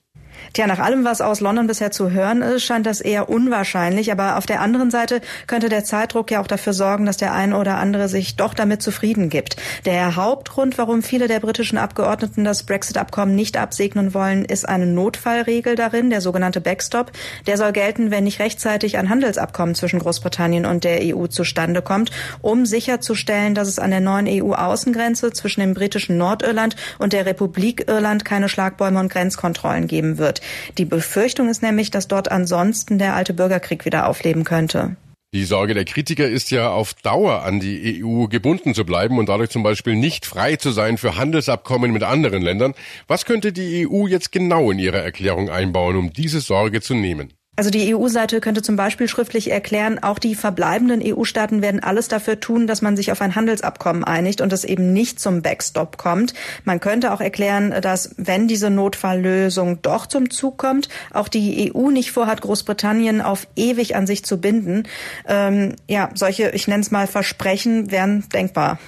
Tja, 0.55 0.67
nach 0.67 0.79
allem, 0.79 1.03
was 1.03 1.19
aus 1.19 1.41
London 1.41 1.67
bisher 1.67 1.91
zu 1.91 2.11
hören 2.11 2.41
ist, 2.41 2.63
scheint 2.63 2.85
das 2.85 3.01
eher 3.01 3.27
unwahrscheinlich. 3.27 4.11
Aber 4.11 4.37
auf 4.37 4.45
der 4.45 4.61
anderen 4.61 4.89
Seite 4.89 5.19
könnte 5.47 5.67
der 5.67 5.83
Zeitdruck 5.83 6.31
ja 6.31 6.41
auch 6.41 6.47
dafür 6.47 6.71
sorgen, 6.71 7.05
dass 7.05 7.17
der 7.17 7.33
eine 7.33 7.57
oder 7.57 7.75
andere 7.77 8.07
sich 8.07 8.37
doch 8.37 8.53
damit 8.53 8.81
zufrieden 8.81 9.29
gibt. 9.29 9.57
Der 9.85 10.15
Hauptgrund, 10.15 10.77
warum 10.77 11.03
viele 11.03 11.27
der 11.27 11.41
britischen 11.41 11.77
Abgeordneten 11.77 12.45
das 12.45 12.63
Brexit-Abkommen 12.63 13.35
nicht 13.35 13.57
absegnen 13.57 14.13
wollen, 14.13 14.45
ist 14.45 14.67
eine 14.67 14.85
Notfallregel 14.85 15.75
darin, 15.75 16.09
der 16.09 16.21
sogenannte 16.21 16.61
Backstop. 16.61 17.11
Der 17.47 17.57
soll 17.57 17.73
gelten, 17.73 18.09
wenn 18.09 18.23
nicht 18.23 18.39
rechtzeitig 18.39 18.97
ein 18.97 19.09
Handelsabkommen 19.09 19.75
zwischen 19.75 19.99
Großbritannien 19.99 20.65
und 20.65 20.83
der 20.83 20.99
EU 21.01 21.27
zustande 21.27 21.81
kommt, 21.81 22.11
um 22.41 22.65
sicherzustellen, 22.65 23.55
dass 23.55 23.67
es 23.67 23.77
an 23.77 23.91
der 23.91 23.99
neuen 23.99 24.27
EU-Außengrenze 24.27 25.33
zwischen 25.33 25.59
dem 25.59 25.73
britischen 25.73 26.17
Nordirland 26.17 26.77
und 26.97 27.13
der 27.13 27.25
Republik 27.25 27.89
Irland 27.89 28.23
keine 28.23 28.47
Schlagbäume 28.47 28.99
und 28.99 29.11
Grenzkontrollen 29.11 29.87
geben 29.87 30.17
wird 30.17 30.24
wird. 30.25 30.41
Die 30.77 30.83
Befürchtung 30.83 31.47
ist 31.47 31.61
nämlich, 31.61 31.89
dass 31.89 32.09
dort 32.09 32.29
ansonsten 32.29 32.97
der 32.97 33.15
alte 33.15 33.33
Bürgerkrieg 33.33 33.85
wieder 33.85 34.09
aufleben 34.09 34.43
könnte. 34.43 34.97
Die 35.33 35.43
Sorge 35.43 35.73
der 35.73 35.85
Kritiker 35.85 36.29
ist 36.29 36.49
ja 36.49 36.69
auf 36.69 36.93
Dauer 36.93 37.43
an 37.43 37.59
die 37.59 38.01
EU 38.03 38.27
gebunden 38.27 38.73
zu 38.73 38.85
bleiben 38.85 39.17
und 39.17 39.27
dadurch 39.27 39.49
zum 39.49 39.63
Beispiel 39.63 39.95
nicht 39.95 40.25
frei 40.25 40.55
zu 40.55 40.71
sein 40.71 40.97
für 40.97 41.17
Handelsabkommen 41.17 41.91
mit 41.91 42.03
anderen 42.03 42.41
Ländern. 42.41 42.73
Was 43.07 43.25
könnte 43.25 43.51
die 43.51 43.85
EU 43.85 44.07
jetzt 44.07 44.31
genau 44.31 44.71
in 44.71 44.79
ihrer 44.79 44.99
Erklärung 44.99 45.49
einbauen, 45.49 45.97
um 45.97 46.13
diese 46.13 46.39
Sorge 46.39 46.79
zu 46.79 46.93
nehmen? 46.93 47.33
Also 47.57 47.69
die 47.69 47.95
EU-Seite 47.95 48.41
könnte 48.41 48.61
zum 48.61 48.75
Beispiel 48.75 49.07
schriftlich 49.07 49.49
erklären, 49.49 49.99
auch 49.99 50.19
die 50.19 50.35
verbleibenden 50.35 51.01
EU-Staaten 51.03 51.61
werden 51.61 51.81
alles 51.81 52.09
dafür 52.09 52.39
tun, 52.39 52.67
dass 52.67 52.81
man 52.81 52.97
sich 52.97 53.11
auf 53.11 53.21
ein 53.21 53.35
Handelsabkommen 53.35 54.03
einigt 54.03 54.41
und 54.41 54.51
es 54.51 54.65
eben 54.65 54.91
nicht 54.91 55.19
zum 55.19 55.41
Backstop 55.41 55.97
kommt. 55.97 56.33
Man 56.65 56.81
könnte 56.81 57.13
auch 57.13 57.21
erklären, 57.21 57.73
dass 57.81 58.13
wenn 58.17 58.49
diese 58.49 58.69
Notfalllösung 58.69 59.81
doch 59.81 60.05
zum 60.05 60.29
Zug 60.29 60.57
kommt, 60.57 60.89
auch 61.13 61.29
die 61.29 61.73
EU 61.73 61.91
nicht 61.91 62.11
vorhat, 62.11 62.41
Großbritannien 62.41 63.21
auf 63.21 63.47
ewig 63.55 63.95
an 63.95 64.05
sich 64.05 64.25
zu 64.25 64.41
binden. 64.41 64.83
Ähm, 65.25 65.75
ja, 65.87 66.09
solche, 66.13 66.49
ich 66.49 66.67
nenne 66.67 66.81
es 66.81 66.91
mal 66.91 67.07
Versprechen, 67.07 67.89
wären 67.89 68.27
denkbar. 68.33 68.79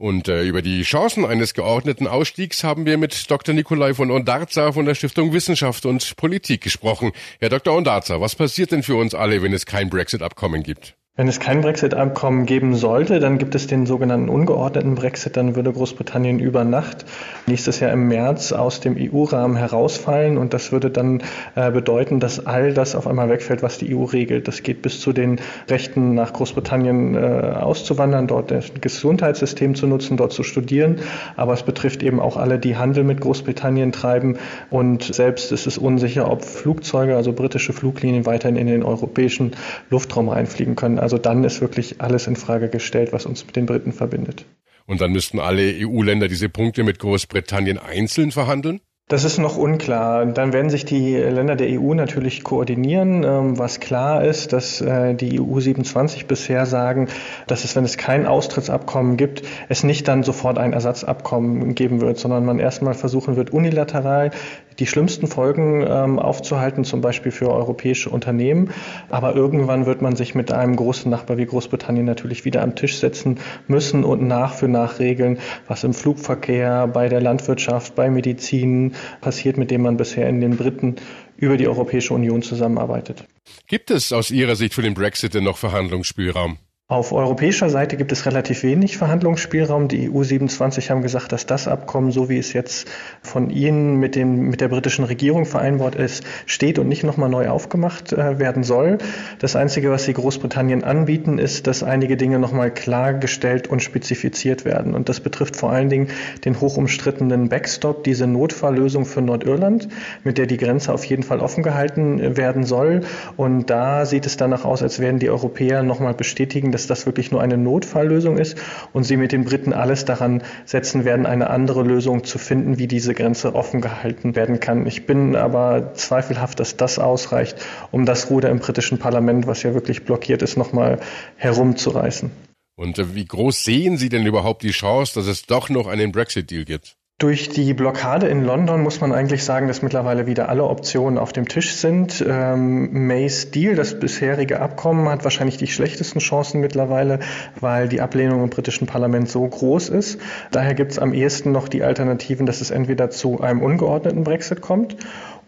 Und 0.00 0.28
äh, 0.28 0.44
über 0.44 0.62
die 0.62 0.80
Chancen 0.80 1.26
eines 1.26 1.52
geordneten 1.52 2.06
Ausstiegs 2.06 2.64
haben 2.64 2.86
wir 2.86 2.96
mit 2.96 3.30
Dr. 3.30 3.54
Nikolai 3.54 3.92
von 3.92 4.10
Ondarza 4.10 4.72
von 4.72 4.86
der 4.86 4.94
Stiftung 4.94 5.34
Wissenschaft 5.34 5.84
und 5.84 6.16
Politik 6.16 6.62
gesprochen. 6.62 7.12
Herr 7.38 7.50
Dr. 7.50 7.76
Ondarza, 7.76 8.18
was 8.18 8.34
passiert 8.34 8.72
denn 8.72 8.82
für 8.82 8.94
uns 8.94 9.14
alle, 9.14 9.42
wenn 9.42 9.52
es 9.52 9.66
kein 9.66 9.90
Brexit-Abkommen 9.90 10.62
gibt? 10.62 10.96
Wenn 11.20 11.28
es 11.28 11.38
kein 11.38 11.60
Brexit-Abkommen 11.60 12.46
geben 12.46 12.74
sollte, 12.74 13.20
dann 13.20 13.36
gibt 13.36 13.54
es 13.54 13.66
den 13.66 13.84
sogenannten 13.84 14.30
ungeordneten 14.30 14.94
Brexit. 14.94 15.36
Dann 15.36 15.54
würde 15.54 15.70
Großbritannien 15.70 16.38
über 16.38 16.64
Nacht 16.64 17.04
nächstes 17.46 17.78
Jahr 17.78 17.92
im 17.92 18.08
März 18.08 18.52
aus 18.52 18.80
dem 18.80 18.96
EU-Rahmen 18.96 19.56
herausfallen. 19.56 20.38
Und 20.38 20.54
das 20.54 20.72
würde 20.72 20.88
dann 20.88 21.22
äh, 21.56 21.72
bedeuten, 21.72 22.20
dass 22.20 22.46
all 22.46 22.72
das 22.72 22.94
auf 22.94 23.08
einmal 23.08 23.28
wegfällt, 23.28 23.62
was 23.62 23.76
die 23.76 23.94
EU 23.94 24.04
regelt. 24.04 24.48
Das 24.48 24.62
geht 24.62 24.82
bis 24.82 25.00
zu 25.00 25.12
den 25.12 25.40
Rechten, 25.68 26.14
nach 26.14 26.32
Großbritannien 26.32 27.16
äh, 27.16 27.18
auszuwandern, 27.18 28.28
dort 28.28 28.52
das 28.52 28.72
Gesundheitssystem 28.80 29.74
zu 29.74 29.88
nutzen, 29.88 30.16
dort 30.16 30.32
zu 30.32 30.44
studieren. 30.44 31.00
Aber 31.36 31.52
es 31.52 31.64
betrifft 31.64 32.04
eben 32.04 32.20
auch 32.20 32.36
alle, 32.36 32.58
die 32.60 32.76
Handel 32.76 33.02
mit 33.02 33.20
Großbritannien 33.20 33.90
treiben. 33.90 34.38
Und 34.70 35.12
selbst 35.12 35.50
ist 35.50 35.66
es 35.66 35.76
unsicher, 35.76 36.30
ob 36.30 36.44
Flugzeuge, 36.44 37.16
also 37.16 37.32
britische 37.32 37.72
Fluglinien, 37.72 38.26
weiterhin 38.26 38.56
in 38.56 38.68
den 38.68 38.84
europäischen 38.84 39.50
Luftraum 39.90 40.30
einfliegen 40.30 40.76
können. 40.76 40.99
Also 41.00 41.16
dann 41.16 41.44
ist 41.44 41.60
wirklich 41.60 42.00
alles 42.00 42.26
in 42.26 42.36
Frage 42.36 42.68
gestellt, 42.68 43.12
was 43.12 43.24
uns 43.24 43.46
mit 43.46 43.56
den 43.56 43.66
Briten 43.66 43.92
verbindet. 43.92 44.44
Und 44.86 45.00
dann 45.00 45.12
müssten 45.12 45.38
alle 45.38 45.62
EU-Länder 45.62 46.28
diese 46.28 46.48
Punkte 46.48 46.84
mit 46.84 46.98
Großbritannien 46.98 47.78
einzeln 47.78 48.32
verhandeln? 48.32 48.80
Das 49.10 49.24
ist 49.24 49.38
noch 49.38 49.56
unklar. 49.56 50.24
Dann 50.24 50.52
werden 50.52 50.70
sich 50.70 50.84
die 50.84 51.16
Länder 51.16 51.56
der 51.56 51.80
EU 51.80 51.94
natürlich 51.94 52.44
koordinieren. 52.44 53.24
Ähm, 53.24 53.58
was 53.58 53.80
klar 53.80 54.22
ist, 54.24 54.52
dass 54.52 54.80
äh, 54.80 55.14
die 55.14 55.40
EU 55.40 55.58
27 55.58 56.28
bisher 56.28 56.64
sagen, 56.64 57.08
dass 57.48 57.64
es, 57.64 57.74
wenn 57.74 57.82
es 57.82 57.96
kein 57.96 58.24
Austrittsabkommen 58.24 59.16
gibt, 59.16 59.42
es 59.68 59.82
nicht 59.82 60.06
dann 60.06 60.22
sofort 60.22 60.58
ein 60.58 60.72
Ersatzabkommen 60.72 61.74
geben 61.74 62.00
wird, 62.00 62.18
sondern 62.18 62.44
man 62.44 62.60
erstmal 62.60 62.94
versuchen 62.94 63.34
wird, 63.34 63.52
unilateral 63.52 64.30
die 64.78 64.86
schlimmsten 64.86 65.26
Folgen 65.26 65.84
ähm, 65.86 66.18
aufzuhalten, 66.18 66.84
zum 66.84 67.00
Beispiel 67.00 67.32
für 67.32 67.50
europäische 67.50 68.10
Unternehmen. 68.10 68.70
Aber 69.10 69.34
irgendwann 69.34 69.86
wird 69.86 70.02
man 70.02 70.16
sich 70.16 70.34
mit 70.34 70.52
einem 70.52 70.76
großen 70.76 71.10
Nachbar 71.10 71.36
wie 71.36 71.46
Großbritannien 71.46 72.06
natürlich 72.06 72.44
wieder 72.44 72.62
am 72.62 72.76
Tisch 72.76 72.98
setzen 72.98 73.40
müssen 73.66 74.04
und 74.04 74.22
nach 74.22 74.54
für 74.54 74.68
nach 74.68 74.98
regeln, 74.98 75.38
was 75.68 75.84
im 75.84 75.92
Flugverkehr, 75.92 76.86
bei 76.86 77.08
der 77.08 77.20
Landwirtschaft, 77.20 77.94
bei 77.94 78.08
Medizin 78.08 78.94
passiert, 79.20 79.56
mit 79.56 79.70
dem 79.70 79.82
man 79.82 79.96
bisher 79.96 80.28
in 80.28 80.40
den 80.40 80.56
Briten 80.56 80.96
über 81.36 81.56
die 81.56 81.68
Europäische 81.68 82.14
Union 82.14 82.42
zusammenarbeitet. 82.42 83.24
Gibt 83.66 83.90
es 83.90 84.12
aus 84.12 84.30
Ihrer 84.30 84.56
Sicht 84.56 84.74
für 84.74 84.82
den 84.82 84.94
Brexit 84.94 85.34
denn 85.34 85.44
noch 85.44 85.56
Verhandlungsspielraum? 85.56 86.58
Auf 86.90 87.12
europäischer 87.12 87.70
Seite 87.70 87.96
gibt 87.96 88.10
es 88.10 88.26
relativ 88.26 88.64
wenig 88.64 88.96
Verhandlungsspielraum. 88.96 89.86
Die 89.86 90.10
EU 90.10 90.24
27 90.24 90.90
haben 90.90 91.02
gesagt, 91.02 91.30
dass 91.30 91.46
das 91.46 91.68
Abkommen, 91.68 92.10
so 92.10 92.28
wie 92.28 92.36
es 92.36 92.52
jetzt 92.52 92.88
von 93.22 93.48
Ihnen 93.48 94.00
mit, 94.00 94.16
dem, 94.16 94.48
mit 94.48 94.60
der 94.60 94.66
britischen 94.66 95.04
Regierung 95.04 95.46
vereinbart 95.46 95.94
ist, 95.94 96.24
steht 96.46 96.80
und 96.80 96.88
nicht 96.88 97.04
nochmal 97.04 97.28
neu 97.28 97.48
aufgemacht 97.48 98.12
äh, 98.12 98.40
werden 98.40 98.64
soll. 98.64 98.98
Das 99.38 99.54
Einzige, 99.54 99.92
was 99.92 100.02
Sie 100.02 100.14
Großbritannien 100.14 100.82
anbieten, 100.82 101.38
ist, 101.38 101.68
dass 101.68 101.84
einige 101.84 102.16
Dinge 102.16 102.40
nochmal 102.40 102.74
klargestellt 102.74 103.68
und 103.68 103.84
spezifiziert 103.84 104.64
werden. 104.64 104.92
Und 104.92 105.08
das 105.08 105.20
betrifft 105.20 105.54
vor 105.54 105.70
allen 105.70 105.90
Dingen 105.90 106.08
den 106.44 106.60
hochumstrittenen 106.60 107.48
Backstop, 107.50 108.02
diese 108.02 108.26
Notfalllösung 108.26 109.04
für 109.06 109.22
Nordirland, 109.22 109.86
mit 110.24 110.38
der 110.38 110.46
die 110.46 110.56
Grenze 110.56 110.92
auf 110.92 111.04
jeden 111.04 111.22
Fall 111.22 111.38
offen 111.38 111.62
gehalten 111.62 112.36
werden 112.36 112.64
soll. 112.64 113.02
Und 113.36 113.70
da 113.70 114.06
sieht 114.06 114.26
es 114.26 114.36
danach 114.36 114.64
aus, 114.64 114.82
als 114.82 114.98
werden 114.98 115.20
die 115.20 115.30
Europäer 115.30 115.84
nochmal 115.84 116.14
bestätigen, 116.14 116.72
dass 116.88 117.00
das 117.00 117.06
wirklich 117.06 117.30
nur 117.30 117.40
eine 117.40 117.56
Notfalllösung 117.56 118.36
ist 118.36 118.58
und 118.92 119.04
sie 119.04 119.16
mit 119.16 119.32
den 119.32 119.44
Briten 119.44 119.72
alles 119.72 120.04
daran 120.04 120.42
setzen 120.66 121.04
werden, 121.04 121.26
eine 121.26 121.48
andere 121.48 121.82
Lösung 121.82 122.24
zu 122.24 122.38
finden, 122.38 122.78
wie 122.78 122.86
diese 122.86 123.14
Grenze 123.14 123.54
offen 123.54 123.80
gehalten 123.80 124.36
werden 124.36 124.60
kann. 124.60 124.86
Ich 124.86 125.06
bin 125.06 125.34
aber 125.34 125.94
zweifelhaft, 125.94 126.60
dass 126.60 126.76
das 126.76 126.98
ausreicht, 126.98 127.56
um 127.90 128.04
das 128.04 128.30
Ruder 128.30 128.50
im 128.50 128.58
britischen 128.58 128.98
Parlament, 128.98 129.46
was 129.46 129.62
ja 129.62 129.74
wirklich 129.74 130.04
blockiert 130.04 130.42
ist, 130.42 130.56
nochmal 130.56 131.00
herumzureißen. 131.36 132.30
Und 132.76 132.98
äh, 132.98 133.14
wie 133.14 133.24
groß 133.24 133.64
sehen 133.64 133.96
Sie 133.96 134.08
denn 134.08 134.26
überhaupt 134.26 134.62
die 134.62 134.70
Chance, 134.70 135.14
dass 135.14 135.26
es 135.26 135.46
doch 135.46 135.68
noch 135.68 135.86
einen 135.86 136.12
Brexit-Deal 136.12 136.64
gibt? 136.64 136.96
Durch 137.20 137.50
die 137.50 137.74
Blockade 137.74 138.28
in 138.28 138.42
London 138.44 138.80
muss 138.80 139.02
man 139.02 139.12
eigentlich 139.12 139.44
sagen, 139.44 139.68
dass 139.68 139.82
mittlerweile 139.82 140.26
wieder 140.26 140.48
alle 140.48 140.64
Optionen 140.64 141.18
auf 141.18 141.34
dem 141.34 141.46
Tisch 141.46 141.74
sind. 141.74 142.24
Ähm, 142.26 143.06
Mays 143.08 143.50
Deal, 143.50 143.74
das 143.74 144.00
bisherige 144.00 144.58
Abkommen, 144.58 145.06
hat 145.06 145.22
wahrscheinlich 145.22 145.58
die 145.58 145.66
schlechtesten 145.66 146.20
Chancen 146.20 146.62
mittlerweile, 146.62 147.18
weil 147.60 147.90
die 147.90 148.00
Ablehnung 148.00 148.42
im 148.42 148.48
britischen 148.48 148.86
Parlament 148.86 149.28
so 149.28 149.46
groß 149.46 149.90
ist. 149.90 150.18
Daher 150.50 150.72
gibt 150.72 150.92
es 150.92 150.98
am 150.98 151.12
ehesten 151.12 151.52
noch 151.52 151.68
die 151.68 151.82
Alternativen, 151.82 152.46
dass 152.46 152.62
es 152.62 152.70
entweder 152.70 153.10
zu 153.10 153.42
einem 153.42 153.60
ungeordneten 153.60 154.24
Brexit 154.24 154.62
kommt 154.62 154.96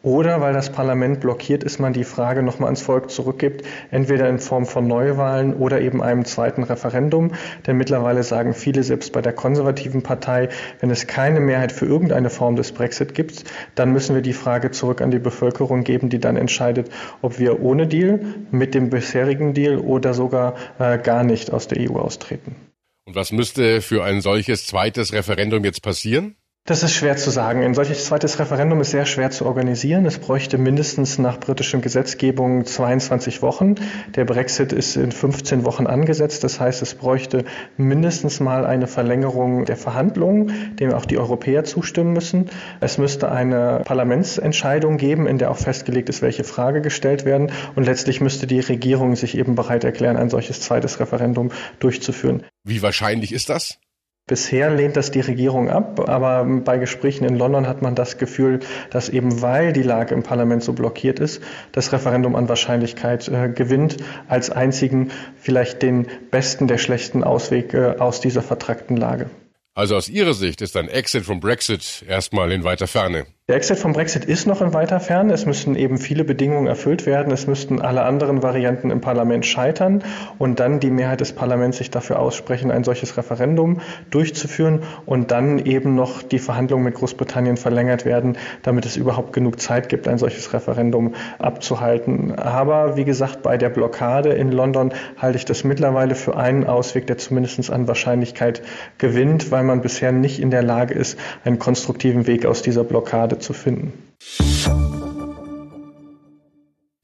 oder 0.02 0.40
weil 0.40 0.52
das 0.52 0.70
Parlament 0.72 1.20
blockiert 1.20 1.64
ist, 1.64 1.78
man 1.78 1.92
die 1.92 2.04
Frage 2.04 2.42
nochmal 2.42 2.66
ans 2.66 2.82
Volk 2.82 3.10
zurückgibt, 3.10 3.64
entweder 3.90 4.28
in 4.28 4.38
Form 4.38 4.66
von 4.66 4.86
Neuwahlen 4.86 5.54
oder 5.54 5.80
eben 5.80 6.02
einem 6.02 6.24
zweiten 6.24 6.62
Referendum. 6.64 7.32
Denn 7.66 7.76
mittlerweile 7.76 8.22
sagen 8.22 8.54
viele, 8.54 8.82
selbst 8.82 9.12
bei 9.12 9.22
der 9.22 9.32
konservativen 9.32 10.02
Partei, 10.02 10.48
wenn 10.80 10.90
es 10.90 11.06
keine 11.06 11.40
Mehrheit 11.40 11.72
für 11.72 11.86
irgendeine 11.86 12.30
Form 12.30 12.56
des 12.56 12.72
Brexit 12.72 13.14
gibt, 13.14 13.44
dann 13.74 13.92
müssen 13.92 14.14
wir 14.14 14.22
die 14.22 14.32
Frage 14.32 14.70
zurück 14.70 15.00
an 15.00 15.10
die 15.10 15.18
Bevölkerung 15.18 15.84
geben, 15.84 16.08
die 16.08 16.18
dann 16.18 16.36
entscheidet, 16.36 16.90
ob 17.20 17.38
wir 17.38 17.62
ohne 17.62 17.86
Deal, 17.86 18.20
mit 18.50 18.74
dem 18.74 18.90
bisherigen 18.90 19.54
Deal 19.54 19.78
oder 19.78 20.14
sogar 20.14 20.54
äh, 20.78 20.98
gar 20.98 21.24
nicht 21.24 21.52
aus 21.52 21.68
der 21.68 21.90
EU 21.90 21.96
austreten. 21.98 22.56
Und 23.04 23.16
was 23.16 23.32
müsste 23.32 23.80
für 23.80 24.04
ein 24.04 24.20
solches 24.20 24.66
zweites 24.66 25.12
Referendum 25.12 25.64
jetzt 25.64 25.82
passieren? 25.82 26.36
Das 26.64 26.84
ist 26.84 26.92
schwer 26.92 27.16
zu 27.16 27.30
sagen. 27.30 27.64
Ein 27.64 27.74
solches 27.74 28.04
zweites 28.04 28.38
Referendum 28.38 28.80
ist 28.80 28.92
sehr 28.92 29.04
schwer 29.04 29.32
zu 29.32 29.46
organisieren. 29.46 30.06
Es 30.06 30.20
bräuchte 30.20 30.58
mindestens 30.58 31.18
nach 31.18 31.40
britischem 31.40 31.80
Gesetzgebung 31.80 32.64
22 32.64 33.42
Wochen. 33.42 33.74
Der 34.14 34.24
Brexit 34.24 34.72
ist 34.72 34.94
in 34.94 35.10
15 35.10 35.64
Wochen 35.64 35.88
angesetzt. 35.88 36.44
Das 36.44 36.60
heißt, 36.60 36.80
es 36.80 36.94
bräuchte 36.94 37.44
mindestens 37.76 38.38
mal 38.38 38.64
eine 38.64 38.86
Verlängerung 38.86 39.64
der 39.64 39.76
Verhandlungen, 39.76 40.76
dem 40.76 40.92
auch 40.92 41.04
die 41.04 41.18
Europäer 41.18 41.64
zustimmen 41.64 42.12
müssen. 42.12 42.48
Es 42.78 42.96
müsste 42.96 43.32
eine 43.32 43.82
Parlamentsentscheidung 43.84 44.98
geben, 44.98 45.26
in 45.26 45.38
der 45.38 45.50
auch 45.50 45.58
festgelegt 45.58 46.08
ist, 46.10 46.22
welche 46.22 46.44
Frage 46.44 46.80
gestellt 46.80 47.24
werden. 47.24 47.50
Und 47.74 47.86
letztlich 47.86 48.20
müsste 48.20 48.46
die 48.46 48.60
Regierung 48.60 49.16
sich 49.16 49.36
eben 49.36 49.56
bereit 49.56 49.82
erklären, 49.82 50.16
ein 50.16 50.30
solches 50.30 50.60
zweites 50.60 51.00
Referendum 51.00 51.50
durchzuführen. 51.80 52.44
Wie 52.62 52.82
wahrscheinlich 52.82 53.32
ist 53.32 53.48
das? 53.48 53.80
Bisher 54.28 54.70
lehnt 54.70 54.96
das 54.96 55.10
die 55.10 55.20
Regierung 55.20 55.68
ab, 55.68 56.08
aber 56.08 56.44
bei 56.44 56.78
Gesprächen 56.78 57.24
in 57.24 57.36
London 57.36 57.66
hat 57.66 57.82
man 57.82 57.96
das 57.96 58.18
Gefühl, 58.18 58.60
dass 58.90 59.08
eben 59.08 59.42
weil 59.42 59.72
die 59.72 59.82
Lage 59.82 60.14
im 60.14 60.22
Parlament 60.22 60.62
so 60.62 60.74
blockiert 60.74 61.18
ist, 61.18 61.42
das 61.72 61.92
Referendum 61.92 62.36
an 62.36 62.48
Wahrscheinlichkeit 62.48 63.26
äh, 63.26 63.48
gewinnt, 63.48 63.96
als 64.28 64.48
einzigen 64.48 65.10
vielleicht 65.36 65.82
den 65.82 66.06
besten 66.30 66.68
der 66.68 66.78
schlechten 66.78 67.24
Auswege 67.24 68.00
aus 68.00 68.20
dieser 68.20 68.42
vertrackten 68.42 68.96
Lage. 68.96 69.28
Also 69.74 69.96
aus 69.96 70.08
Ihrer 70.08 70.34
Sicht 70.34 70.60
ist 70.60 70.76
ein 70.76 70.88
Exit 70.88 71.24
vom 71.24 71.40
Brexit 71.40 72.04
erstmal 72.06 72.52
in 72.52 72.62
weiter 72.62 72.86
Ferne. 72.86 73.26
Der 73.48 73.56
Exit 73.56 73.76
vom 73.76 73.92
Brexit 73.92 74.24
ist 74.24 74.46
noch 74.46 74.60
in 74.60 74.72
weiter 74.72 75.00
Ferne. 75.00 75.32
Es 75.32 75.46
müssen 75.46 75.74
eben 75.74 75.98
viele 75.98 76.22
Bedingungen 76.22 76.68
erfüllt 76.68 77.06
werden. 77.06 77.32
Es 77.32 77.48
müssten 77.48 77.82
alle 77.82 78.04
anderen 78.04 78.40
Varianten 78.40 78.92
im 78.92 79.00
Parlament 79.00 79.44
scheitern 79.44 80.04
und 80.38 80.60
dann 80.60 80.78
die 80.78 80.92
Mehrheit 80.92 81.20
des 81.20 81.32
Parlaments 81.32 81.78
sich 81.78 81.90
dafür 81.90 82.20
aussprechen, 82.20 82.70
ein 82.70 82.84
solches 82.84 83.16
Referendum 83.16 83.80
durchzuführen 84.10 84.84
und 85.06 85.32
dann 85.32 85.58
eben 85.58 85.96
noch 85.96 86.22
die 86.22 86.38
Verhandlungen 86.38 86.84
mit 86.84 86.94
Großbritannien 86.94 87.56
verlängert 87.56 88.04
werden, 88.04 88.38
damit 88.62 88.86
es 88.86 88.96
überhaupt 88.96 89.32
genug 89.32 89.58
Zeit 89.58 89.88
gibt, 89.88 90.06
ein 90.06 90.18
solches 90.18 90.52
Referendum 90.52 91.16
abzuhalten. 91.40 92.36
Aber 92.36 92.96
wie 92.96 93.04
gesagt, 93.04 93.42
bei 93.42 93.58
der 93.58 93.70
Blockade 93.70 94.34
in 94.34 94.52
London 94.52 94.94
halte 95.18 95.36
ich 95.36 95.46
das 95.46 95.64
mittlerweile 95.64 96.14
für 96.14 96.36
einen 96.36 96.64
Ausweg, 96.64 97.08
der 97.08 97.18
zumindest 97.18 97.72
an 97.72 97.88
Wahrscheinlichkeit 97.88 98.62
gewinnt, 98.98 99.50
weil 99.50 99.64
man 99.64 99.80
bisher 99.80 100.12
nicht 100.12 100.38
in 100.38 100.52
der 100.52 100.62
Lage 100.62 100.94
ist, 100.94 101.18
einen 101.44 101.58
konstruktiven 101.58 102.28
Weg 102.28 102.46
aus 102.46 102.62
dieser 102.62 102.84
Blockade 102.84 103.31
zu 103.38 103.52
finden. 103.52 103.92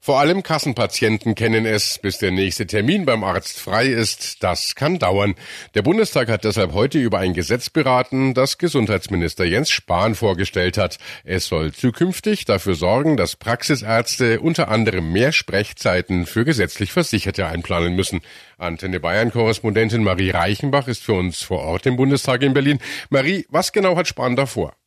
Vor 0.09 0.17
allem 0.17 0.41
Kassenpatienten 0.41 1.35
kennen 1.35 1.67
es, 1.67 1.99
bis 1.99 2.17
der 2.17 2.31
nächste 2.31 2.65
Termin 2.65 3.05
beim 3.05 3.23
Arzt 3.23 3.59
frei 3.59 3.85
ist. 3.85 4.41
Das 4.41 4.73
kann 4.73 4.97
dauern. 4.97 5.35
Der 5.75 5.83
Bundestag 5.83 6.29
hat 6.29 6.45
deshalb 6.45 6.73
heute 6.73 6.97
über 6.97 7.19
ein 7.19 7.35
Gesetz 7.35 7.69
beraten, 7.69 8.33
das 8.33 8.57
Gesundheitsminister 8.57 9.45
Jens 9.45 9.69
Spahn 9.69 10.15
vorgestellt 10.15 10.79
hat. 10.79 10.97
Es 11.25 11.45
soll 11.45 11.73
zukünftig 11.73 12.45
dafür 12.45 12.73
sorgen, 12.73 13.17
dass 13.17 13.35
Praxisärzte 13.35 14.39
unter 14.39 14.69
anderem 14.69 15.11
mehr 15.11 15.31
Sprechzeiten 15.31 16.25
für 16.25 16.43
gesetzlich 16.43 16.91
Versicherte 16.91 17.45
einplanen 17.45 17.95
müssen. 17.95 18.21
Antenne 18.57 18.99
Bayern 18.99 19.31
Korrespondentin 19.31 20.03
Marie 20.03 20.31
Reichenbach 20.31 20.87
ist 20.87 21.03
für 21.03 21.13
uns 21.13 21.43
vor 21.43 21.59
Ort 21.59 21.85
im 21.85 21.97
Bundestag 21.97 22.41
in 22.41 22.55
Berlin. 22.55 22.79
Marie, 23.11 23.45
was 23.49 23.73
genau 23.73 23.95
hat 23.95 24.07
Spahn 24.07 24.35
davor? 24.35 24.78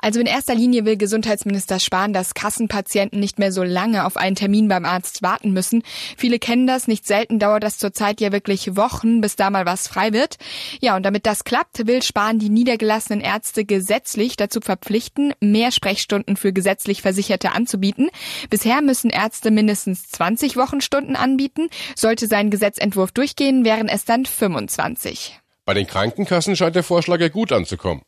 Also 0.00 0.20
in 0.20 0.26
erster 0.26 0.54
Linie 0.54 0.84
will 0.84 0.96
Gesundheitsminister 0.96 1.80
Spahn, 1.80 2.12
dass 2.12 2.34
Kassenpatienten 2.34 3.20
nicht 3.20 3.38
mehr 3.38 3.52
so 3.52 3.62
lange 3.62 4.04
auf 4.06 4.16
einen 4.16 4.36
Termin 4.36 4.68
beim 4.68 4.84
Arzt 4.84 5.22
warten 5.22 5.52
müssen. 5.52 5.82
Viele 6.16 6.38
kennen 6.38 6.66
das, 6.66 6.88
nicht 6.88 7.06
selten 7.06 7.38
dauert 7.38 7.62
das 7.62 7.78
zurzeit 7.78 8.20
ja 8.20 8.32
wirklich 8.32 8.76
Wochen, 8.76 9.20
bis 9.20 9.36
da 9.36 9.50
mal 9.50 9.66
was 9.66 9.88
frei 9.88 10.12
wird. 10.12 10.36
Ja, 10.80 10.96
und 10.96 11.04
damit 11.04 11.26
das 11.26 11.44
klappt, 11.44 11.86
will 11.86 12.02
Spahn 12.02 12.38
die 12.38 12.50
niedergelassenen 12.50 13.20
Ärzte 13.20 13.64
gesetzlich 13.64 14.36
dazu 14.36 14.60
verpflichten, 14.60 15.34
mehr 15.40 15.72
Sprechstunden 15.72 16.36
für 16.36 16.52
gesetzlich 16.52 17.02
Versicherte 17.02 17.52
anzubieten. 17.52 18.10
Bisher 18.48 18.82
müssen 18.82 19.10
Ärzte 19.10 19.50
mindestens 19.50 20.08
20 20.08 20.56
Wochenstunden 20.56 21.16
anbieten. 21.16 21.68
Sollte 21.96 22.26
sein 22.26 22.50
Gesetzentwurf 22.50 23.12
durchgehen, 23.12 23.64
wären 23.64 23.88
es 23.88 24.04
dann 24.04 24.26
25. 24.26 25.40
Bei 25.64 25.74
den 25.74 25.86
Krankenkassen 25.86 26.56
scheint 26.56 26.74
der 26.74 26.82
Vorschlag 26.82 27.20
ja 27.20 27.28
gut 27.28 27.52
anzukommen. 27.52 28.02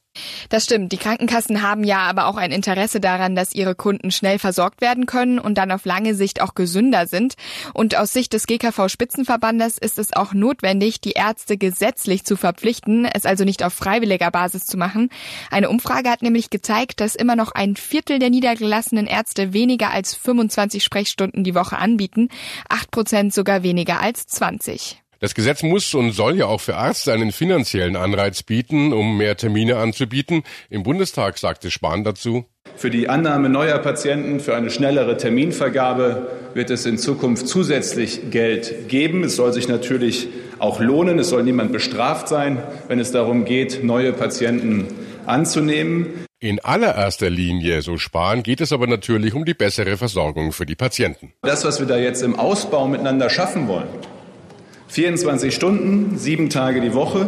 Das 0.50 0.64
stimmt. 0.64 0.92
Die 0.92 0.99
Krankenkassen 0.99 1.62
haben 1.62 1.85
ja 1.85 2.00
aber 2.00 2.26
auch 2.26 2.37
ein 2.37 2.52
Interesse 2.52 3.00
daran, 3.00 3.35
dass 3.35 3.54
ihre 3.54 3.75
Kunden 3.75 4.11
schnell 4.11 4.38
versorgt 4.38 4.83
werden 4.83 5.07
können 5.07 5.38
und 5.38 5.57
dann 5.57 5.71
auf 5.71 5.87
lange 5.87 6.14
Sicht 6.14 6.42
auch 6.42 6.54
gesünder 6.54 7.07
sind. 7.07 7.35
Und 7.73 7.97
aus 7.97 8.12
Sicht 8.12 8.35
des 8.35 8.47
GKV-Spitzenverbandes 8.47 9.78
ist 9.78 9.99
es 9.99 10.12
auch 10.12 10.35
notwendig, 10.35 11.00
die 11.00 11.12
Ärzte 11.12 11.57
gesetzlich 11.57 12.25
zu 12.25 12.37
verpflichten, 12.37 13.07
es 13.07 13.25
also 13.25 13.45
nicht 13.45 13.64
auf 13.64 13.73
freiwilliger 13.73 14.31
Basis 14.31 14.66
zu 14.66 14.76
machen. 14.76 15.09
Eine 15.50 15.71
Umfrage 15.71 16.11
hat 16.11 16.23
nämlich 16.23 16.50
gezeigt, 16.50 17.00
dass 17.00 17.14
immer 17.14 17.37
noch 17.37 17.52
ein 17.52 17.76
Viertel 17.76 18.19
der 18.19 18.31
niedergelassenen 18.31 19.07
Ärzte 19.07 19.52
weniger 19.52 19.90
als 19.90 20.14
25 20.14 20.85
Sprechstunden 20.85 21.45
die 21.45 21.54
Woche 21.54 21.78
anbieten, 21.78 22.28
acht 22.69 22.90
Prozent 22.90 23.33
sogar 23.33 23.62
weniger 23.62 24.00
als 24.00 24.26
20. 24.26 25.02
Das 25.23 25.37
Gesetz 25.37 25.62
muss 25.62 25.95
und 25.95 26.11
soll 26.11 26.37
ja 26.37 26.47
auch 26.47 26.61
für 26.61 26.73
Ärzte 26.73 27.12
einen 27.12 27.31
finanziellen 27.31 27.95
Anreiz 27.95 28.43
bieten, 28.43 28.93
um 28.93 29.19
mehr 29.19 29.37
Termine 29.37 29.76
anzubieten. 29.76 30.43
Im 30.69 30.83
Bundestag 30.83 31.38
sagte 31.38 31.71
Spahn 31.71 32.02
dazu. 32.02 32.45
Für 32.75 32.91
die 32.91 33.09
Annahme 33.09 33.49
neuer 33.49 33.79
Patienten, 33.79 34.41
für 34.41 34.57
eine 34.57 34.69
schnellere 34.69 35.17
Terminvergabe 35.17 36.29
wird 36.55 36.71
es 36.71 36.87
in 36.87 36.99
Zukunft 36.99 37.47
zusätzlich 37.47 38.33
Geld 38.33 38.88
geben. 38.88 39.23
Es 39.23 39.37
soll 39.37 39.52
sich 39.52 39.69
natürlich 39.69 40.26
auch 40.59 40.81
lohnen. 40.81 41.21
Es 41.21 41.29
soll 41.29 41.45
niemand 41.45 41.71
bestraft 41.71 42.26
sein, 42.26 42.61
wenn 42.88 42.99
es 42.99 43.12
darum 43.12 43.45
geht, 43.45 43.85
neue 43.85 44.12
Patienten 44.12 44.88
anzunehmen. 45.26 46.26
In 46.41 46.59
allererster 46.59 47.31
Linie, 47.31 47.83
so 47.83 47.97
Spahn, 47.97 48.43
geht 48.43 48.61
es 48.61 48.73
aber 48.73 48.88
natürlich 48.88 49.35
um 49.35 49.45
die 49.45 49.55
bessere 49.55 49.97
Versorgung 49.97 50.50
für 50.50 50.67
die 50.67 50.75
Patienten. 50.75 51.33
Das, 51.43 51.64
was 51.64 51.79
wir 51.79 51.87
da 51.87 51.97
jetzt 51.97 52.23
im 52.23 52.37
Ausbau 52.37 52.88
miteinander 52.88 53.31
schaffen 53.31 53.69
wollen, 53.69 53.87
24 54.93 55.55
Stunden, 55.55 56.19
sieben 56.19 56.51
Tage 56.51 56.83
die 56.83 56.93
Woche, 56.93 57.27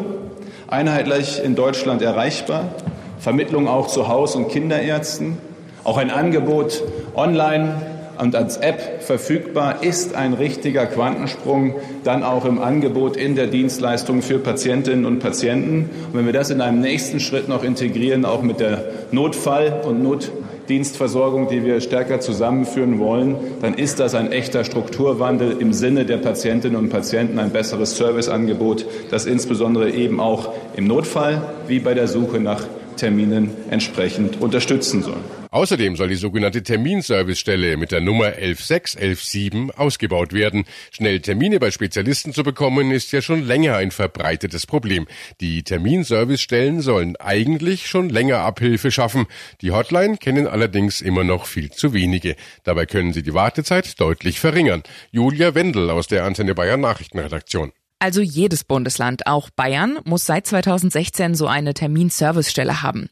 einheitlich 0.68 1.42
in 1.42 1.54
Deutschland 1.54 2.02
erreichbar, 2.02 2.74
Vermittlung 3.18 3.68
auch 3.68 3.86
zu 3.86 4.06
Haus- 4.06 4.36
und 4.36 4.48
Kinderärzten, 4.48 5.38
auch 5.82 5.96
ein 5.96 6.10
Angebot 6.10 6.82
online 7.14 7.80
und 8.18 8.36
als 8.36 8.58
App 8.58 9.02
verfügbar, 9.02 9.82
ist 9.82 10.14
ein 10.14 10.34
richtiger 10.34 10.84
Quantensprung 10.84 11.76
dann 12.04 12.22
auch 12.22 12.44
im 12.44 12.60
Angebot 12.60 13.16
in 13.16 13.34
der 13.34 13.46
Dienstleistung 13.46 14.20
für 14.20 14.38
Patientinnen 14.38 15.06
und 15.06 15.20
Patienten. 15.20 15.88
Und 16.12 16.18
wenn 16.18 16.26
wir 16.26 16.34
das 16.34 16.50
in 16.50 16.60
einem 16.60 16.82
nächsten 16.82 17.18
Schritt 17.18 17.48
noch 17.48 17.64
integrieren, 17.64 18.26
auch 18.26 18.42
mit 18.42 18.60
der 18.60 18.84
Notfall- 19.10 19.80
und 19.86 20.02
Not 20.02 20.30
Dienstversorgung, 20.68 21.48
die 21.48 21.64
wir 21.64 21.80
stärker 21.80 22.20
zusammenführen 22.20 22.98
wollen, 22.98 23.36
dann 23.60 23.74
ist 23.74 24.00
das 24.00 24.14
ein 24.14 24.32
echter 24.32 24.64
Strukturwandel 24.64 25.56
im 25.58 25.72
Sinne 25.72 26.04
der 26.04 26.18
Patientinnen 26.18 26.76
und 26.76 26.88
Patienten, 26.90 27.38
ein 27.38 27.50
besseres 27.50 27.96
Serviceangebot, 27.96 28.86
das 29.10 29.26
insbesondere 29.26 29.90
eben 29.90 30.20
auch 30.20 30.52
im 30.76 30.86
Notfall 30.86 31.42
wie 31.68 31.80
bei 31.80 31.94
der 31.94 32.08
Suche 32.08 32.40
nach 32.40 32.64
Terminen 32.96 33.50
entsprechend 33.70 34.40
unterstützen 34.40 35.02
soll. 35.02 35.22
Außerdem 35.54 35.94
soll 35.94 36.08
die 36.08 36.16
sogenannte 36.16 36.64
Terminservicestelle 36.64 37.76
mit 37.76 37.92
der 37.92 38.00
Nummer 38.00 38.38
11617 38.38 39.70
ausgebaut 39.70 40.32
werden. 40.32 40.64
Schnell 40.90 41.20
Termine 41.20 41.60
bei 41.60 41.70
Spezialisten 41.70 42.32
zu 42.32 42.42
bekommen, 42.42 42.90
ist 42.90 43.12
ja 43.12 43.22
schon 43.22 43.46
länger 43.46 43.76
ein 43.76 43.92
verbreitetes 43.92 44.66
Problem. 44.66 45.06
Die 45.40 45.62
Terminservicestellen 45.62 46.80
sollen 46.80 47.14
eigentlich 47.18 47.86
schon 47.86 48.08
länger 48.08 48.38
Abhilfe 48.38 48.90
schaffen. 48.90 49.26
Die 49.60 49.70
Hotline 49.70 50.16
kennen 50.16 50.48
allerdings 50.48 51.00
immer 51.00 51.22
noch 51.22 51.46
viel 51.46 51.70
zu 51.70 51.92
wenige. 51.92 52.34
Dabei 52.64 52.84
können 52.86 53.12
sie 53.12 53.22
die 53.22 53.34
Wartezeit 53.34 54.00
deutlich 54.00 54.40
verringern. 54.40 54.82
Julia 55.12 55.54
Wendel 55.54 55.88
aus 55.88 56.08
der 56.08 56.24
Antenne 56.24 56.56
Bayern 56.56 56.80
Nachrichtenredaktion. 56.80 57.70
Also 58.04 58.20
jedes 58.20 58.64
Bundesland, 58.64 59.26
auch 59.26 59.48
Bayern, 59.48 59.98
muss 60.04 60.26
seit 60.26 60.46
2016 60.46 61.34
so 61.34 61.46
eine 61.46 61.72
Terminservicestelle 61.72 62.82
haben. 62.82 63.08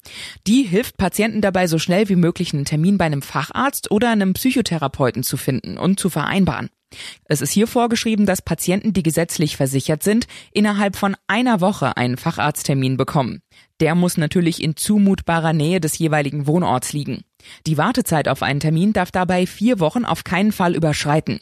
Die 0.47 0.65
hilft 0.65 0.99
Patienten 0.99 1.41
dabei, 1.41 1.67
so 1.67 1.79
schnell 1.79 2.11
wie 2.11 2.15
möglich 2.15 2.53
einen 2.53 2.67
Termin 2.67 2.99
bei 2.99 3.07
einem 3.07 3.23
Facharzt 3.23 3.91
oder 3.91 4.11
einem 4.11 4.35
Psychotherapeuten 4.35 5.23
zu 5.23 5.39
finden 5.39 5.79
und 5.79 5.99
zu 5.99 6.11
vereinbaren. 6.11 6.69
Es 7.25 7.41
ist 7.41 7.53
hier 7.53 7.69
vorgeschrieben, 7.69 8.27
dass 8.27 8.43
Patienten, 8.43 8.93
die 8.93 9.03
gesetzlich 9.03 9.57
versichert 9.57 10.03
sind, 10.03 10.27
innerhalb 10.53 10.97
von 10.97 11.17
einer 11.27 11.63
Woche 11.63 11.97
einen 11.97 12.19
Facharzttermin 12.19 12.99
bekommen. 12.99 13.41
Der 13.81 13.95
muss 13.95 14.19
natürlich 14.19 14.63
in 14.63 14.77
zumutbarer 14.77 15.55
Nähe 15.55 15.81
des 15.81 15.97
jeweiligen 15.97 16.47
Wohnorts 16.47 16.93
liegen. 16.93 17.25
Die 17.67 17.79
Wartezeit 17.79 18.29
auf 18.29 18.43
einen 18.43 18.61
Termin 18.61 18.93
darf 18.93 19.11
dabei 19.11 19.47
vier 19.47 19.81
Wochen 19.81 20.05
auf 20.05 20.23
keinen 20.23 20.53
Fall 20.53 20.77
überschreiten. 20.77 21.41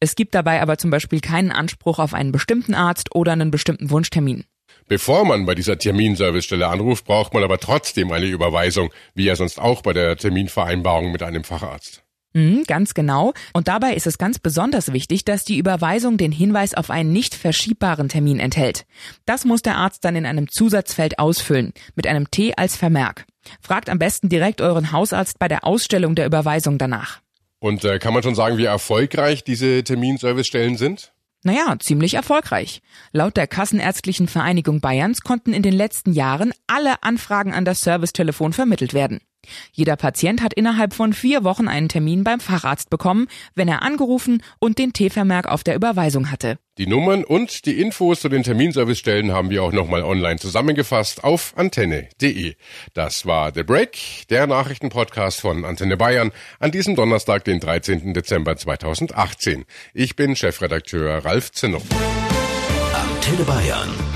Es 0.00 0.14
gibt 0.14 0.34
dabei 0.34 0.62
aber 0.62 0.78
zum 0.78 0.90
Beispiel 0.90 1.20
keinen 1.20 1.52
Anspruch 1.52 1.98
auf 1.98 2.14
einen 2.14 2.32
bestimmten 2.32 2.74
Arzt 2.74 3.14
oder 3.14 3.32
einen 3.32 3.50
bestimmten 3.50 3.90
Wunschtermin. 3.90 4.44
Bevor 4.88 5.24
man 5.24 5.46
bei 5.46 5.54
dieser 5.54 5.78
Terminservicestelle 5.78 6.68
anruft, 6.68 7.06
braucht 7.06 7.34
man 7.34 7.42
aber 7.42 7.58
trotzdem 7.58 8.12
eine 8.12 8.26
Überweisung, 8.26 8.90
wie 9.14 9.24
ja 9.24 9.34
sonst 9.34 9.58
auch 9.60 9.82
bei 9.82 9.92
der 9.92 10.16
Terminvereinbarung 10.16 11.10
mit 11.10 11.22
einem 11.22 11.42
Facharzt. 11.42 12.04
Mhm, 12.36 12.64
ganz 12.66 12.92
genau. 12.92 13.32
Und 13.54 13.66
dabei 13.66 13.94
ist 13.94 14.06
es 14.06 14.18
ganz 14.18 14.38
besonders 14.38 14.92
wichtig, 14.92 15.24
dass 15.24 15.44
die 15.44 15.56
Überweisung 15.56 16.18
den 16.18 16.32
Hinweis 16.32 16.74
auf 16.74 16.90
einen 16.90 17.10
nicht 17.10 17.34
verschiebbaren 17.34 18.10
Termin 18.10 18.38
enthält. 18.38 18.84
Das 19.24 19.46
muss 19.46 19.62
der 19.62 19.78
Arzt 19.78 20.04
dann 20.04 20.16
in 20.16 20.26
einem 20.26 20.46
Zusatzfeld 20.46 21.18
ausfüllen, 21.18 21.72
mit 21.94 22.06
einem 22.06 22.30
T 22.30 22.52
als 22.54 22.76
Vermerk. 22.76 23.24
Fragt 23.62 23.88
am 23.88 23.98
besten 23.98 24.28
direkt 24.28 24.60
euren 24.60 24.92
Hausarzt 24.92 25.38
bei 25.38 25.48
der 25.48 25.64
Ausstellung 25.64 26.14
der 26.14 26.26
Überweisung 26.26 26.76
danach. 26.76 27.20
Und 27.66 27.84
äh, 27.84 27.98
kann 27.98 28.14
man 28.14 28.22
schon 28.22 28.36
sagen, 28.36 28.58
wie 28.58 28.64
erfolgreich 28.64 29.42
diese 29.42 29.82
Terminservicestellen 29.82 30.76
sind? 30.76 31.12
Naja, 31.42 31.74
ziemlich 31.80 32.14
erfolgreich. 32.14 32.80
Laut 33.10 33.36
der 33.36 33.48
Kassenärztlichen 33.48 34.28
Vereinigung 34.28 34.80
Bayerns 34.80 35.22
konnten 35.22 35.52
in 35.52 35.64
den 35.64 35.72
letzten 35.72 36.12
Jahren 36.12 36.52
alle 36.68 37.02
Anfragen 37.02 37.52
an 37.52 37.64
das 37.64 37.80
Servicetelefon 37.80 38.52
vermittelt 38.52 38.94
werden. 38.94 39.20
Jeder 39.72 39.96
Patient 39.96 40.42
hat 40.42 40.54
innerhalb 40.54 40.94
von 40.94 41.12
vier 41.12 41.44
Wochen 41.44 41.68
einen 41.68 41.88
Termin 41.88 42.24
beim 42.24 42.40
Facharzt 42.40 42.90
bekommen, 42.90 43.28
wenn 43.54 43.68
er 43.68 43.82
angerufen 43.82 44.42
und 44.58 44.78
den 44.78 44.92
T-Vermerk 44.92 45.46
auf 45.46 45.64
der 45.64 45.74
Überweisung 45.74 46.30
hatte. 46.30 46.58
Die 46.78 46.86
Nummern 46.86 47.24
und 47.24 47.64
die 47.64 47.80
Infos 47.80 48.20
zu 48.20 48.28
den 48.28 48.42
Terminservicestellen 48.42 49.32
haben 49.32 49.48
wir 49.48 49.62
auch 49.62 49.72
nochmal 49.72 50.02
online 50.02 50.38
zusammengefasst 50.38 51.24
auf 51.24 51.54
antenne.de. 51.56 52.54
Das 52.92 53.24
war 53.24 53.52
The 53.54 53.62
Break, 53.62 54.26
der 54.28 54.46
Nachrichtenpodcast 54.46 55.40
von 55.40 55.64
Antenne 55.64 55.96
Bayern 55.96 56.32
an 56.58 56.72
diesem 56.72 56.94
Donnerstag, 56.94 57.44
den 57.44 57.60
13. 57.60 58.12
Dezember 58.12 58.56
2018. 58.56 59.64
Ich 59.94 60.16
bin 60.16 60.36
Chefredakteur 60.36 61.24
Ralf 61.24 61.50
Zinnow. 61.52 61.82
Antenne 62.92 63.44
Bayern. 63.44 64.15